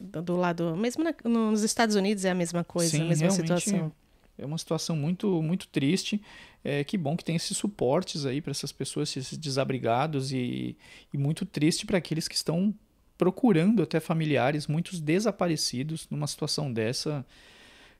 do 0.00 0.36
lado, 0.38 0.74
mesmo 0.74 1.04
na, 1.04 1.14
nos 1.22 1.62
Estados 1.62 1.96
Unidos 1.96 2.24
é 2.24 2.30
a 2.30 2.34
mesma 2.34 2.64
coisa, 2.64 2.92
Sim, 2.92 3.02
a 3.02 3.08
mesma 3.08 3.30
situação. 3.30 3.92
É 4.42 4.46
uma 4.46 4.58
situação 4.58 4.96
muito, 4.96 5.40
muito 5.40 5.68
triste. 5.68 6.20
É, 6.64 6.82
que 6.82 6.98
bom 6.98 7.16
que 7.16 7.24
tem 7.24 7.36
esses 7.36 7.56
suportes 7.56 8.26
aí 8.26 8.40
para 8.40 8.50
essas 8.50 8.72
pessoas, 8.72 9.16
esses 9.16 9.38
desabrigados, 9.38 10.32
e, 10.32 10.76
e 11.12 11.16
muito 11.16 11.46
triste 11.46 11.86
para 11.86 11.98
aqueles 11.98 12.26
que 12.26 12.34
estão 12.34 12.74
procurando 13.16 13.84
até 13.84 14.00
familiares, 14.00 14.66
muitos 14.66 15.00
desaparecidos 15.00 16.08
numa 16.10 16.26
situação 16.26 16.72
dessa. 16.72 17.24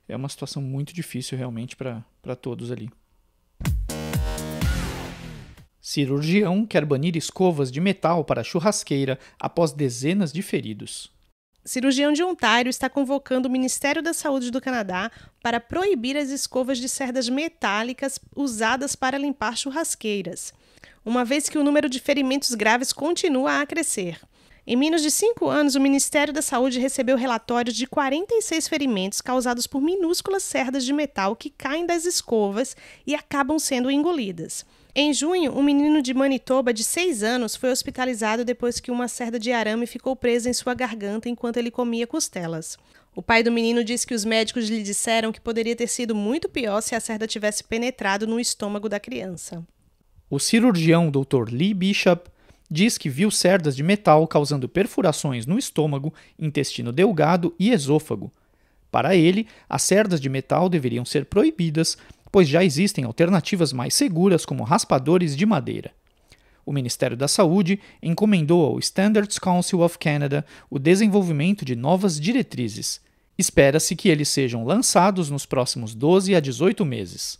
É 0.05 0.17
uma 0.17 0.27
situação 0.27 0.61
muito 0.61 0.93
difícil 0.93 1.37
realmente 1.37 1.77
para 1.77 2.35
todos 2.35 2.71
ali. 2.71 2.89
Cirurgião 5.79 6.65
quer 6.65 6.85
banir 6.85 7.15
escovas 7.15 7.71
de 7.71 7.79
metal 7.79 8.25
para 8.25 8.43
churrasqueira 8.43 9.17
após 9.39 9.71
dezenas 9.71 10.33
de 10.33 10.41
feridos 10.41 11.09
cirurgião 11.65 12.11
de 12.11 12.23
Ontário 12.23 12.69
está 12.69 12.89
convocando 12.89 13.47
o 13.47 13.51
Ministério 13.51 14.01
da 14.01 14.13
Saúde 14.13 14.51
do 14.51 14.61
Canadá 14.61 15.11
para 15.41 15.59
proibir 15.59 16.17
as 16.17 16.29
escovas 16.29 16.77
de 16.77 16.89
cerdas 16.89 17.29
metálicas 17.29 18.19
usadas 18.35 18.95
para 18.95 19.17
limpar 19.17 19.57
churrasqueiras, 19.57 20.53
uma 21.05 21.23
vez 21.23 21.47
que 21.47 21.57
o 21.57 21.63
número 21.63 21.89
de 21.89 21.99
ferimentos 21.99 22.53
graves 22.53 22.91
continua 22.91 23.61
a 23.61 23.65
crescer. 23.65 24.19
Em 24.65 24.77
menos 24.77 25.01
de 25.01 25.11
cinco 25.11 25.49
anos, 25.49 25.75
o 25.75 25.81
Ministério 25.81 26.33
da 26.33 26.41
Saúde 26.41 26.79
recebeu 26.79 27.17
relatórios 27.17 27.75
de 27.75 27.85
46 27.85 28.69
ferimentos 28.69 29.19
causados 29.19 29.67
por 29.67 29.81
minúsculas 29.81 30.43
cerdas 30.43 30.85
de 30.85 30.93
metal 30.93 31.35
que 31.35 31.49
caem 31.49 31.85
das 31.85 32.05
escovas 32.05 32.75
e 33.05 33.13
acabam 33.13 33.59
sendo 33.59 33.91
engolidas. 33.91 34.65
Em 34.95 35.11
junho, 35.11 35.57
um 35.57 35.63
menino 35.63 36.03
de 36.03 36.13
Manitoba 36.13 36.71
de 36.71 36.83
6 36.83 37.23
anos 37.23 37.55
foi 37.55 37.71
hospitalizado 37.71 38.45
depois 38.45 38.79
que 38.79 38.91
uma 38.91 39.07
cerda 39.07 39.39
de 39.39 39.51
arame 39.51 39.87
ficou 39.87 40.15
presa 40.15 40.51
em 40.51 40.53
sua 40.53 40.75
garganta 40.75 41.27
enquanto 41.27 41.57
ele 41.57 41.71
comia 41.71 42.05
costelas. 42.05 42.77
O 43.15 43.21
pai 43.21 43.41
do 43.41 43.51
menino 43.51 43.83
disse 43.83 44.05
que 44.05 44.13
os 44.13 44.23
médicos 44.23 44.69
lhe 44.69 44.83
disseram 44.83 45.31
que 45.31 45.41
poderia 45.41 45.75
ter 45.75 45.87
sido 45.87 46.13
muito 46.13 46.47
pior 46.47 46.79
se 46.81 46.93
a 46.93 46.99
cerda 46.99 47.25
tivesse 47.25 47.63
penetrado 47.63 48.27
no 48.27 48.39
estômago 48.39 48.87
da 48.87 48.99
criança. 48.99 49.65
O 50.29 50.37
cirurgião 50.37 51.09
Dr. 51.09 51.49
Lee 51.51 51.73
Bishop 51.73 52.29
diz 52.69 52.95
que 52.95 53.09
viu 53.09 53.31
cerdas 53.31 53.75
de 53.75 53.81
metal 53.81 54.27
causando 54.27 54.69
perfurações 54.69 55.47
no 55.47 55.57
estômago, 55.57 56.13
intestino 56.37 56.91
delgado 56.91 57.55
e 57.57 57.71
esôfago. 57.71 58.31
Para 58.91 59.15
ele, 59.15 59.47
as 59.67 59.81
cerdas 59.81 60.21
de 60.21 60.29
metal 60.29 60.69
deveriam 60.69 61.03
ser 61.03 61.25
proibidas, 61.25 61.97
pois 62.33 62.49
já 62.49 62.63
existem 62.63 63.05
alternativas 63.05 63.71
mais 63.71 63.93
seguras 63.93 64.43
como 64.43 64.63
raspadores 64.63 65.37
de 65.37 65.45
madeira. 65.45 65.91
O 66.65 66.73
Ministério 66.73 67.15
da 67.15 67.27
Saúde 67.27 67.79
encomendou 68.01 68.65
ao 68.65 68.79
Standards 68.79 69.37
Council 69.37 69.81
of 69.81 69.99
Canada 69.99 70.43
o 70.67 70.79
desenvolvimento 70.79 71.63
de 71.63 71.75
novas 71.75 72.19
diretrizes. 72.19 72.99
Espera-se 73.37 73.95
que 73.95 74.09
eles 74.09 74.29
sejam 74.29 74.65
lançados 74.65 75.29
nos 75.29 75.45
próximos 75.45 75.93
12 75.93 76.33
a 76.33 76.39
18 76.39 76.83
meses. 76.83 77.37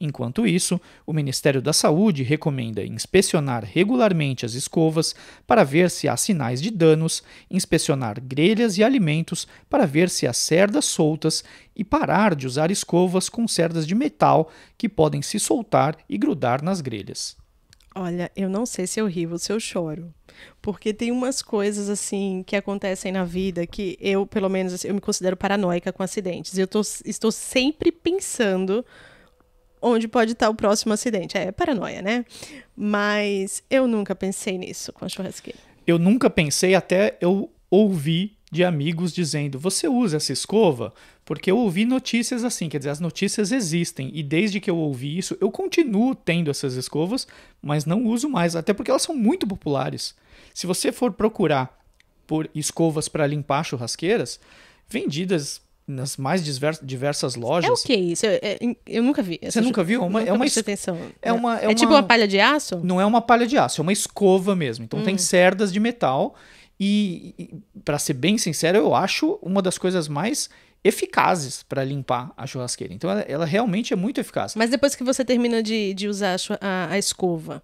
Enquanto 0.00 0.46
isso, 0.46 0.80
o 1.04 1.12
Ministério 1.12 1.60
da 1.60 1.72
Saúde 1.72 2.22
recomenda 2.22 2.84
inspecionar 2.84 3.64
regularmente 3.64 4.46
as 4.46 4.54
escovas 4.54 5.14
para 5.44 5.64
ver 5.64 5.90
se 5.90 6.08
há 6.08 6.16
sinais 6.16 6.62
de 6.62 6.70
danos, 6.70 7.22
inspecionar 7.50 8.20
grelhas 8.20 8.78
e 8.78 8.84
alimentos 8.84 9.48
para 9.68 9.86
ver 9.86 10.08
se 10.08 10.26
há 10.26 10.32
cerdas 10.32 10.84
soltas 10.84 11.42
e 11.74 11.82
parar 11.82 12.36
de 12.36 12.46
usar 12.46 12.70
escovas 12.70 13.28
com 13.28 13.48
cerdas 13.48 13.86
de 13.86 13.94
metal 13.94 14.50
que 14.76 14.88
podem 14.88 15.20
se 15.20 15.40
soltar 15.40 15.96
e 16.08 16.16
grudar 16.16 16.62
nas 16.62 16.80
grelhas. 16.80 17.36
Olha, 17.94 18.30
eu 18.36 18.48
não 18.48 18.64
sei 18.64 18.86
se 18.86 19.00
eu 19.00 19.06
rio 19.06 19.32
ou 19.32 19.38
se 19.38 19.52
eu 19.52 19.58
choro. 19.58 20.14
Porque 20.62 20.94
tem 20.94 21.10
umas 21.10 21.42
coisas 21.42 21.88
assim 21.88 22.44
que 22.46 22.54
acontecem 22.54 23.10
na 23.10 23.24
vida 23.24 23.66
que 23.66 23.98
eu, 24.00 24.24
pelo 24.24 24.48
menos, 24.48 24.84
eu 24.84 24.94
me 24.94 25.00
considero 25.00 25.36
paranoica 25.36 25.92
com 25.92 26.04
acidentes. 26.04 26.56
Eu 26.56 26.68
tô, 26.68 26.80
estou 27.04 27.32
sempre 27.32 27.90
pensando 27.90 28.86
onde 29.80 30.08
pode 30.08 30.32
estar 30.32 30.48
o 30.48 30.54
próximo 30.54 30.92
acidente. 30.92 31.36
É, 31.36 31.44
é 31.44 31.52
paranoia, 31.52 32.02
né? 32.02 32.24
Mas 32.76 33.62
eu 33.70 33.86
nunca 33.86 34.14
pensei 34.14 34.58
nisso 34.58 34.92
com 34.92 35.04
a 35.04 35.08
churrasqueira. 35.08 35.58
Eu 35.86 35.98
nunca 35.98 36.28
pensei 36.28 36.74
até 36.74 37.16
eu 37.20 37.50
ouvir 37.70 38.36
de 38.50 38.64
amigos 38.64 39.12
dizendo: 39.12 39.58
"Você 39.58 39.88
usa 39.88 40.16
essa 40.16 40.32
escova?" 40.32 40.92
Porque 41.28 41.50
eu 41.50 41.58
ouvi 41.58 41.84
notícias 41.84 42.42
assim, 42.42 42.70
quer 42.70 42.78
dizer, 42.78 42.88
as 42.88 43.00
notícias 43.00 43.52
existem 43.52 44.10
e 44.14 44.22
desde 44.22 44.60
que 44.60 44.70
eu 44.70 44.78
ouvi 44.78 45.18
isso, 45.18 45.36
eu 45.42 45.50
continuo 45.50 46.14
tendo 46.14 46.50
essas 46.50 46.72
escovas, 46.72 47.28
mas 47.60 47.84
não 47.84 48.06
uso 48.06 48.30
mais, 48.30 48.56
até 48.56 48.72
porque 48.72 48.90
elas 48.90 49.02
são 49.02 49.14
muito 49.14 49.46
populares. 49.46 50.14
Se 50.54 50.66
você 50.66 50.90
for 50.90 51.12
procurar 51.12 51.78
por 52.26 52.48
escovas 52.54 53.08
para 53.08 53.26
limpar 53.26 53.62
churrasqueiras, 53.62 54.40
vendidas 54.88 55.60
nas 55.88 56.16
mais 56.16 56.44
diversas 56.82 57.34
lojas. 57.34 57.70
É 57.70 57.72
o 57.72 57.76
que 57.76 57.94
isso? 57.94 58.26
Eu, 58.26 58.32
é, 58.42 58.58
eu, 58.86 59.02
nunca 59.02 59.22
vi. 59.22 59.40
Você 59.42 59.60
nunca 59.60 59.82
viu? 59.82 60.02
Uma, 60.04 60.20
nunca 60.20 60.30
é 60.30 60.32
uma 60.34 60.44
atenção. 60.44 60.98
É, 61.22 61.32
uma, 61.32 61.58
é, 61.58 61.64
é 61.64 61.68
uma, 61.68 61.74
tipo 61.74 61.92
uma 61.92 62.02
palha 62.02 62.28
de 62.28 62.38
aço? 62.38 62.80
Não 62.84 63.00
é 63.00 63.06
uma 63.06 63.22
palha 63.22 63.46
de 63.46 63.56
aço, 63.56 63.80
é 63.80 63.82
uma 63.82 63.92
escova 63.92 64.54
mesmo. 64.54 64.84
Então 64.84 65.00
hum. 65.00 65.04
tem 65.04 65.16
cerdas 65.16 65.72
de 65.72 65.80
metal 65.80 66.36
e, 66.78 67.34
e 67.38 67.80
para 67.84 67.98
ser 67.98 68.12
bem 68.12 68.38
sincero, 68.38 68.78
eu 68.78 68.94
acho 68.94 69.38
uma 69.42 69.62
das 69.62 69.78
coisas 69.78 70.06
mais 70.06 70.48
eficazes 70.84 71.62
para 71.62 71.82
limpar 71.82 72.32
a 72.36 72.46
churrasqueira. 72.46 72.94
Então 72.94 73.10
ela, 73.10 73.20
ela, 73.22 73.44
realmente 73.44 73.92
é 73.92 73.96
muito 73.96 74.20
eficaz. 74.20 74.54
Mas 74.54 74.70
depois 74.70 74.94
que 74.94 75.02
você 75.02 75.24
termina 75.24 75.62
de, 75.62 75.92
de 75.94 76.06
usar 76.06 76.36
a, 76.60 76.92
a, 76.92 76.98
escova, 76.98 77.62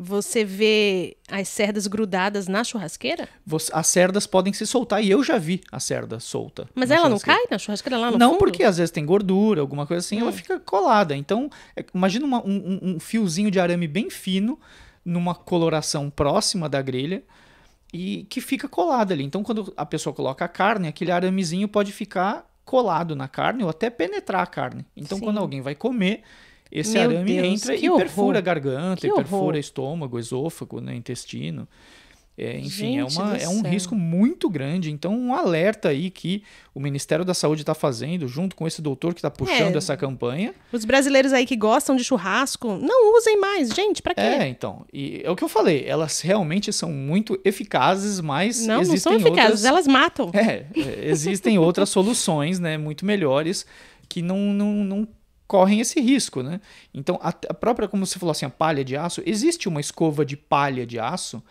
você 0.00 0.44
vê 0.44 1.16
as 1.28 1.48
cerdas 1.48 1.88
grudadas 1.88 2.46
na 2.46 2.62
churrasqueira? 2.62 3.28
Você, 3.44 3.68
as 3.74 3.88
cerdas 3.88 4.28
podem 4.28 4.52
se 4.52 4.64
soltar 4.64 5.02
e 5.02 5.10
eu 5.10 5.24
já 5.24 5.38
vi 5.38 5.60
a 5.72 5.80
cerda 5.80 6.20
solta. 6.20 6.68
Mas 6.72 6.92
ela 6.92 7.08
não 7.08 7.18
cai 7.18 7.44
na 7.50 7.58
churrasqueira 7.58 7.98
lá 7.98 8.12
no 8.12 8.16
Não, 8.16 8.30
fundo? 8.30 8.38
porque 8.38 8.62
às 8.62 8.76
vezes 8.78 8.92
tem 8.92 9.04
gordura, 9.04 9.60
alguma 9.60 9.88
coisa 9.88 10.06
assim, 10.06 10.18
hum. 10.18 10.20
ela 10.20 10.32
fica 10.32 10.60
colada. 10.60 11.16
Então, 11.16 11.50
é, 11.74 11.84
imagina 11.92 12.24
uma, 12.24 12.40
um, 12.46 12.78
um 12.80 13.00
fiozinho 13.00 13.50
de 13.50 13.58
arame 13.58 13.88
bem 13.88 14.08
fino 14.08 14.56
numa 15.04 15.34
coloração 15.34 16.08
próxima 16.08 16.68
da 16.68 16.80
grelha 16.80 17.24
e 17.92 18.24
que 18.30 18.40
fica 18.40 18.68
colado 18.68 19.10
ali. 19.10 19.24
Então, 19.24 19.42
quando 19.42 19.74
a 19.76 19.84
pessoa 19.84 20.14
coloca 20.14 20.44
a 20.44 20.48
carne, 20.48 20.86
aquele 20.86 21.10
aramezinho 21.10 21.66
pode 21.66 21.90
ficar 21.90 22.48
colado 22.64 23.16
na 23.16 23.26
carne 23.26 23.64
ou 23.64 23.70
até 23.70 23.90
penetrar 23.90 24.42
a 24.42 24.46
carne. 24.46 24.86
Então, 24.96 25.18
Sim. 25.18 25.24
quando 25.24 25.38
alguém 25.38 25.60
vai 25.60 25.74
comer, 25.74 26.22
esse 26.70 26.92
Meu 26.92 27.02
arame 27.02 27.34
Deus, 27.34 27.46
entra 27.46 27.76
e 27.76 27.88
horror. 27.88 28.00
perfura 28.00 28.38
a 28.38 28.42
garganta, 28.42 29.00
que 29.00 29.06
e 29.08 29.14
perfura 29.14 29.40
horror. 29.40 29.56
estômago, 29.56 30.18
esôfago, 30.18 30.80
né, 30.80 30.94
intestino. 30.94 31.66
É, 32.40 32.56
enfim, 32.56 32.98
é, 32.98 33.04
uma, 33.04 33.36
é 33.36 33.48
um 33.48 33.62
risco 33.62 33.96
muito 33.96 34.48
grande. 34.48 34.92
Então, 34.92 35.12
um 35.12 35.34
alerta 35.34 35.88
aí 35.88 36.08
que 36.08 36.44
o 36.72 36.78
Ministério 36.78 37.24
da 37.24 37.34
Saúde 37.34 37.62
está 37.62 37.74
fazendo, 37.74 38.28
junto 38.28 38.54
com 38.54 38.64
esse 38.64 38.80
doutor 38.80 39.12
que 39.12 39.18
está 39.18 39.28
puxando 39.28 39.74
é, 39.74 39.78
essa 39.78 39.96
campanha. 39.96 40.54
Os 40.72 40.84
brasileiros 40.84 41.32
aí 41.32 41.44
que 41.44 41.56
gostam 41.56 41.96
de 41.96 42.04
churrasco, 42.04 42.76
não 42.76 43.16
usem 43.16 43.40
mais, 43.40 43.70
gente, 43.70 44.00
para 44.00 44.14
quê? 44.14 44.20
É, 44.20 44.46
então. 44.46 44.86
E 44.92 45.20
é 45.24 45.28
o 45.28 45.34
que 45.34 45.42
eu 45.42 45.48
falei, 45.48 45.84
elas 45.84 46.20
realmente 46.20 46.72
são 46.72 46.92
muito 46.92 47.40
eficazes, 47.44 48.20
mas. 48.20 48.64
Não, 48.64 48.80
existem 48.82 49.12
não 49.14 49.20
são 49.20 49.28
eficazes, 49.28 49.64
outras... 49.64 49.64
elas 49.64 49.86
matam. 49.88 50.30
É, 50.32 50.66
é 50.76 51.08
existem 51.08 51.58
outras 51.58 51.88
soluções, 51.88 52.60
né, 52.60 52.78
muito 52.78 53.04
melhores, 53.04 53.66
que 54.08 54.22
não, 54.22 54.38
não, 54.38 54.72
não 54.84 55.08
correm 55.48 55.80
esse 55.80 55.98
risco, 55.98 56.42
né? 56.42 56.60
Então, 56.92 57.18
a, 57.22 57.30
a 57.30 57.54
própria, 57.54 57.88
como 57.88 58.04
você 58.06 58.18
falou 58.18 58.30
assim, 58.30 58.44
a 58.44 58.50
palha 58.50 58.84
de 58.84 58.96
aço, 58.96 59.22
existe 59.24 59.66
uma 59.66 59.80
escova 59.80 60.24
de 60.24 60.36
palha 60.36 60.86
de 60.86 61.00
aço 61.00 61.42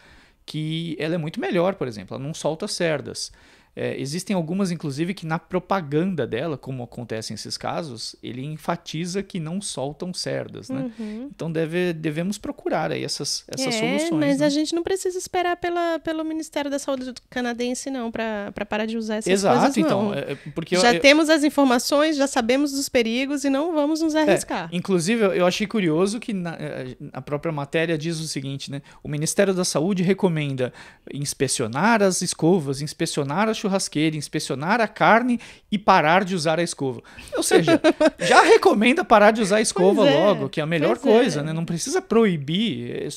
que 0.45 0.95
ela 0.99 1.15
é 1.15 1.17
muito 1.17 1.41
melhor, 1.41 1.75
por 1.75 1.88
exemplo, 1.88 2.15
ela 2.15 2.23
não 2.23 2.33
solta 2.33 2.67
cerdas. 2.67 3.31
É, 3.79 3.95
existem 4.01 4.35
algumas, 4.35 4.71
inclusive, 4.71 5.13
que 5.13 5.23
na 5.23 5.37
propaganda 5.37 6.25
dela, 6.25 6.57
como 6.57 6.81
acontece 6.81 7.31
nesses 7.31 7.59
casos, 7.59 8.15
ele 8.23 8.43
enfatiza 8.43 9.21
que 9.21 9.39
não 9.39 9.61
soltam 9.61 10.11
cerdas, 10.11 10.67
né? 10.67 10.89
Uhum. 10.97 11.29
Então 11.29 11.51
deve, 11.51 11.93
devemos 11.93 12.39
procurar 12.39 12.91
aí 12.91 13.03
essas, 13.03 13.43
essas 13.47 13.75
é, 13.75 13.79
soluções. 13.79 14.19
Mas 14.19 14.39
né? 14.39 14.47
a 14.47 14.49
gente 14.49 14.73
não 14.73 14.81
precisa 14.81 15.15
esperar 15.19 15.57
pela, 15.57 15.99
pelo 15.99 16.23
Ministério 16.25 16.71
da 16.71 16.79
Saúde 16.79 17.13
canadense, 17.29 17.91
não, 17.91 18.09
para 18.09 18.51
parar 18.67 18.87
de 18.87 18.97
usar 18.97 19.17
essas 19.17 19.31
Exato, 19.31 19.59
coisas, 19.59 19.77
então. 19.77 20.11
É, 20.11 20.31
é 20.31 20.35
porque 20.55 20.75
já 20.75 20.95
eu, 20.95 20.99
temos 20.99 21.29
as 21.29 21.43
informações, 21.43 22.17
já 22.17 22.25
sabemos 22.25 22.71
dos 22.71 22.89
perigos 22.89 23.43
e 23.43 23.49
não 23.51 23.75
vamos 23.75 24.01
nos 24.01 24.15
é, 24.15 24.21
arriscar. 24.21 24.69
inclusive, 24.73 25.23
eu 25.37 25.45
achei 25.45 25.67
curioso 25.67 26.19
que 26.19 26.33
na, 26.33 26.55
é, 26.55 26.97
a 27.13 27.21
própria 27.21 27.51
matéria 27.51 27.95
diz 27.95 28.19
o 28.19 28.27
seguinte, 28.27 28.71
né? 28.71 28.81
O 29.03 29.07
Ministério 29.07 29.53
da 29.53 29.63
Saúde 29.63 30.01
recomenda 30.01 30.73
inspecionar 31.13 32.01
as 32.01 32.23
escovas, 32.23 32.81
inspecionar 32.81 33.47
as 33.47 33.66
churrasqueira, 33.67 34.15
inspecionar 34.15 34.82
a 34.82 34.88
carne 34.88 35.39
e 35.71 35.77
parar 35.77 36.23
de 36.23 36.34
usar 36.34 36.60
a 36.60 36.63
escova. 36.63 37.01
Ou 37.36 37.43
seja, 37.43 37.80
já 38.19 38.41
recomenda 38.41 39.03
parar 39.03 39.32
de 39.32 39.41
usar 39.41 39.58
a 39.58 39.62
escova 39.62 40.08
é, 40.08 40.17
logo, 40.17 40.49
que 40.49 40.60
é 40.60 40.63
a 40.63 40.67
melhor 40.67 40.97
coisa, 40.97 41.41
é. 41.41 41.43
né? 41.43 41.53
Não 41.53 41.65
precisa 41.65 42.01
proibir. 42.01 43.08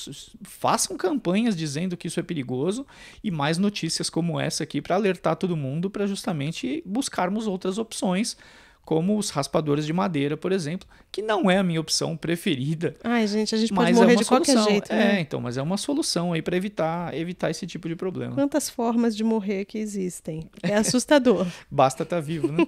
Façam 0.42 0.96
campanhas 0.96 1.56
dizendo 1.56 1.96
que 1.96 2.08
isso 2.08 2.20
é 2.20 2.22
perigoso 2.22 2.86
e 3.22 3.30
mais 3.30 3.58
notícias 3.58 4.10
como 4.10 4.38
essa 4.38 4.64
aqui 4.64 4.80
para 4.80 4.96
alertar 4.96 5.36
todo 5.36 5.56
mundo 5.56 5.88
para 5.88 6.06
justamente 6.06 6.82
buscarmos 6.84 7.46
outras 7.46 7.78
opções 7.78 8.36
como 8.84 9.16
os 9.16 9.30
raspadores 9.30 9.86
de 9.86 9.92
madeira, 9.92 10.36
por 10.36 10.52
exemplo, 10.52 10.88
que 11.12 11.22
não 11.22 11.50
é 11.50 11.58
a 11.58 11.62
minha 11.62 11.80
opção 11.80 12.16
preferida. 12.16 12.94
Ai, 13.04 13.26
gente, 13.26 13.54
a 13.54 13.58
gente 13.58 13.72
pode 13.72 13.92
morrer 13.92 14.14
é 14.14 14.16
de 14.16 14.24
solução. 14.24 14.54
qualquer 14.54 14.70
jeito, 14.70 14.92
né? 14.92 15.18
É, 15.18 15.20
então, 15.20 15.40
mas 15.40 15.56
é 15.56 15.62
uma 15.62 15.76
solução 15.76 16.32
aí 16.32 16.42
para 16.42 16.56
evitar, 16.56 17.14
evitar 17.16 17.50
esse 17.50 17.66
tipo 17.66 17.88
de 17.88 17.94
problema. 17.94 18.34
Quantas 18.34 18.68
formas 18.68 19.16
de 19.16 19.22
morrer 19.22 19.64
que 19.64 19.78
existem? 19.78 20.48
É 20.62 20.74
assustador. 20.74 21.46
Basta 21.70 22.02
estar 22.02 22.16
tá 22.16 22.20
vivo, 22.20 22.50
né? 22.50 22.66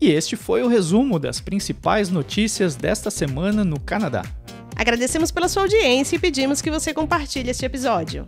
e 0.00 0.10
este 0.10 0.36
foi 0.36 0.62
o 0.62 0.68
resumo 0.68 1.18
das 1.18 1.40
principais 1.40 2.08
notícias 2.08 2.74
desta 2.74 3.10
semana 3.10 3.64
no 3.64 3.78
Canadá. 3.78 4.22
Agradecemos 4.74 5.30
pela 5.30 5.48
sua 5.48 5.62
audiência 5.62 6.16
e 6.16 6.18
pedimos 6.18 6.62
que 6.62 6.70
você 6.70 6.94
compartilhe 6.94 7.50
este 7.50 7.66
episódio. 7.66 8.26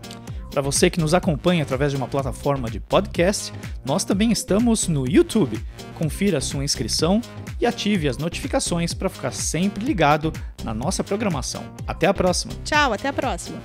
Para 0.51 0.63
você 0.63 0.91
que 0.91 1.01
nos 1.01 1.15
acompanha 1.15 1.63
através 1.63 1.93
de 1.93 1.97
uma 1.97 2.09
plataforma 2.09 2.69
de 2.69 2.81
podcast, 2.81 3.53
nós 3.85 4.05
também 4.05 4.33
estamos 4.33 4.89
no 4.89 5.09
YouTube. 5.09 5.63
Confira 5.97 6.41
sua 6.41 6.65
inscrição 6.65 7.21
e 7.61 7.67
ative 7.67 8.09
as 8.09 8.19
notificações 8.19 8.93
para 8.93 9.09
ficar 9.09 9.33
sempre 9.33 9.85
ligado 9.85 10.33
na 10.65 10.75
nossa 10.75 11.05
programação. 11.05 11.63
Até 11.87 12.07
a 12.07 12.15
próxima. 12.15 12.53
Tchau, 12.65 12.93
até 12.93 13.09
a 13.09 13.13
próxima. 13.13 13.61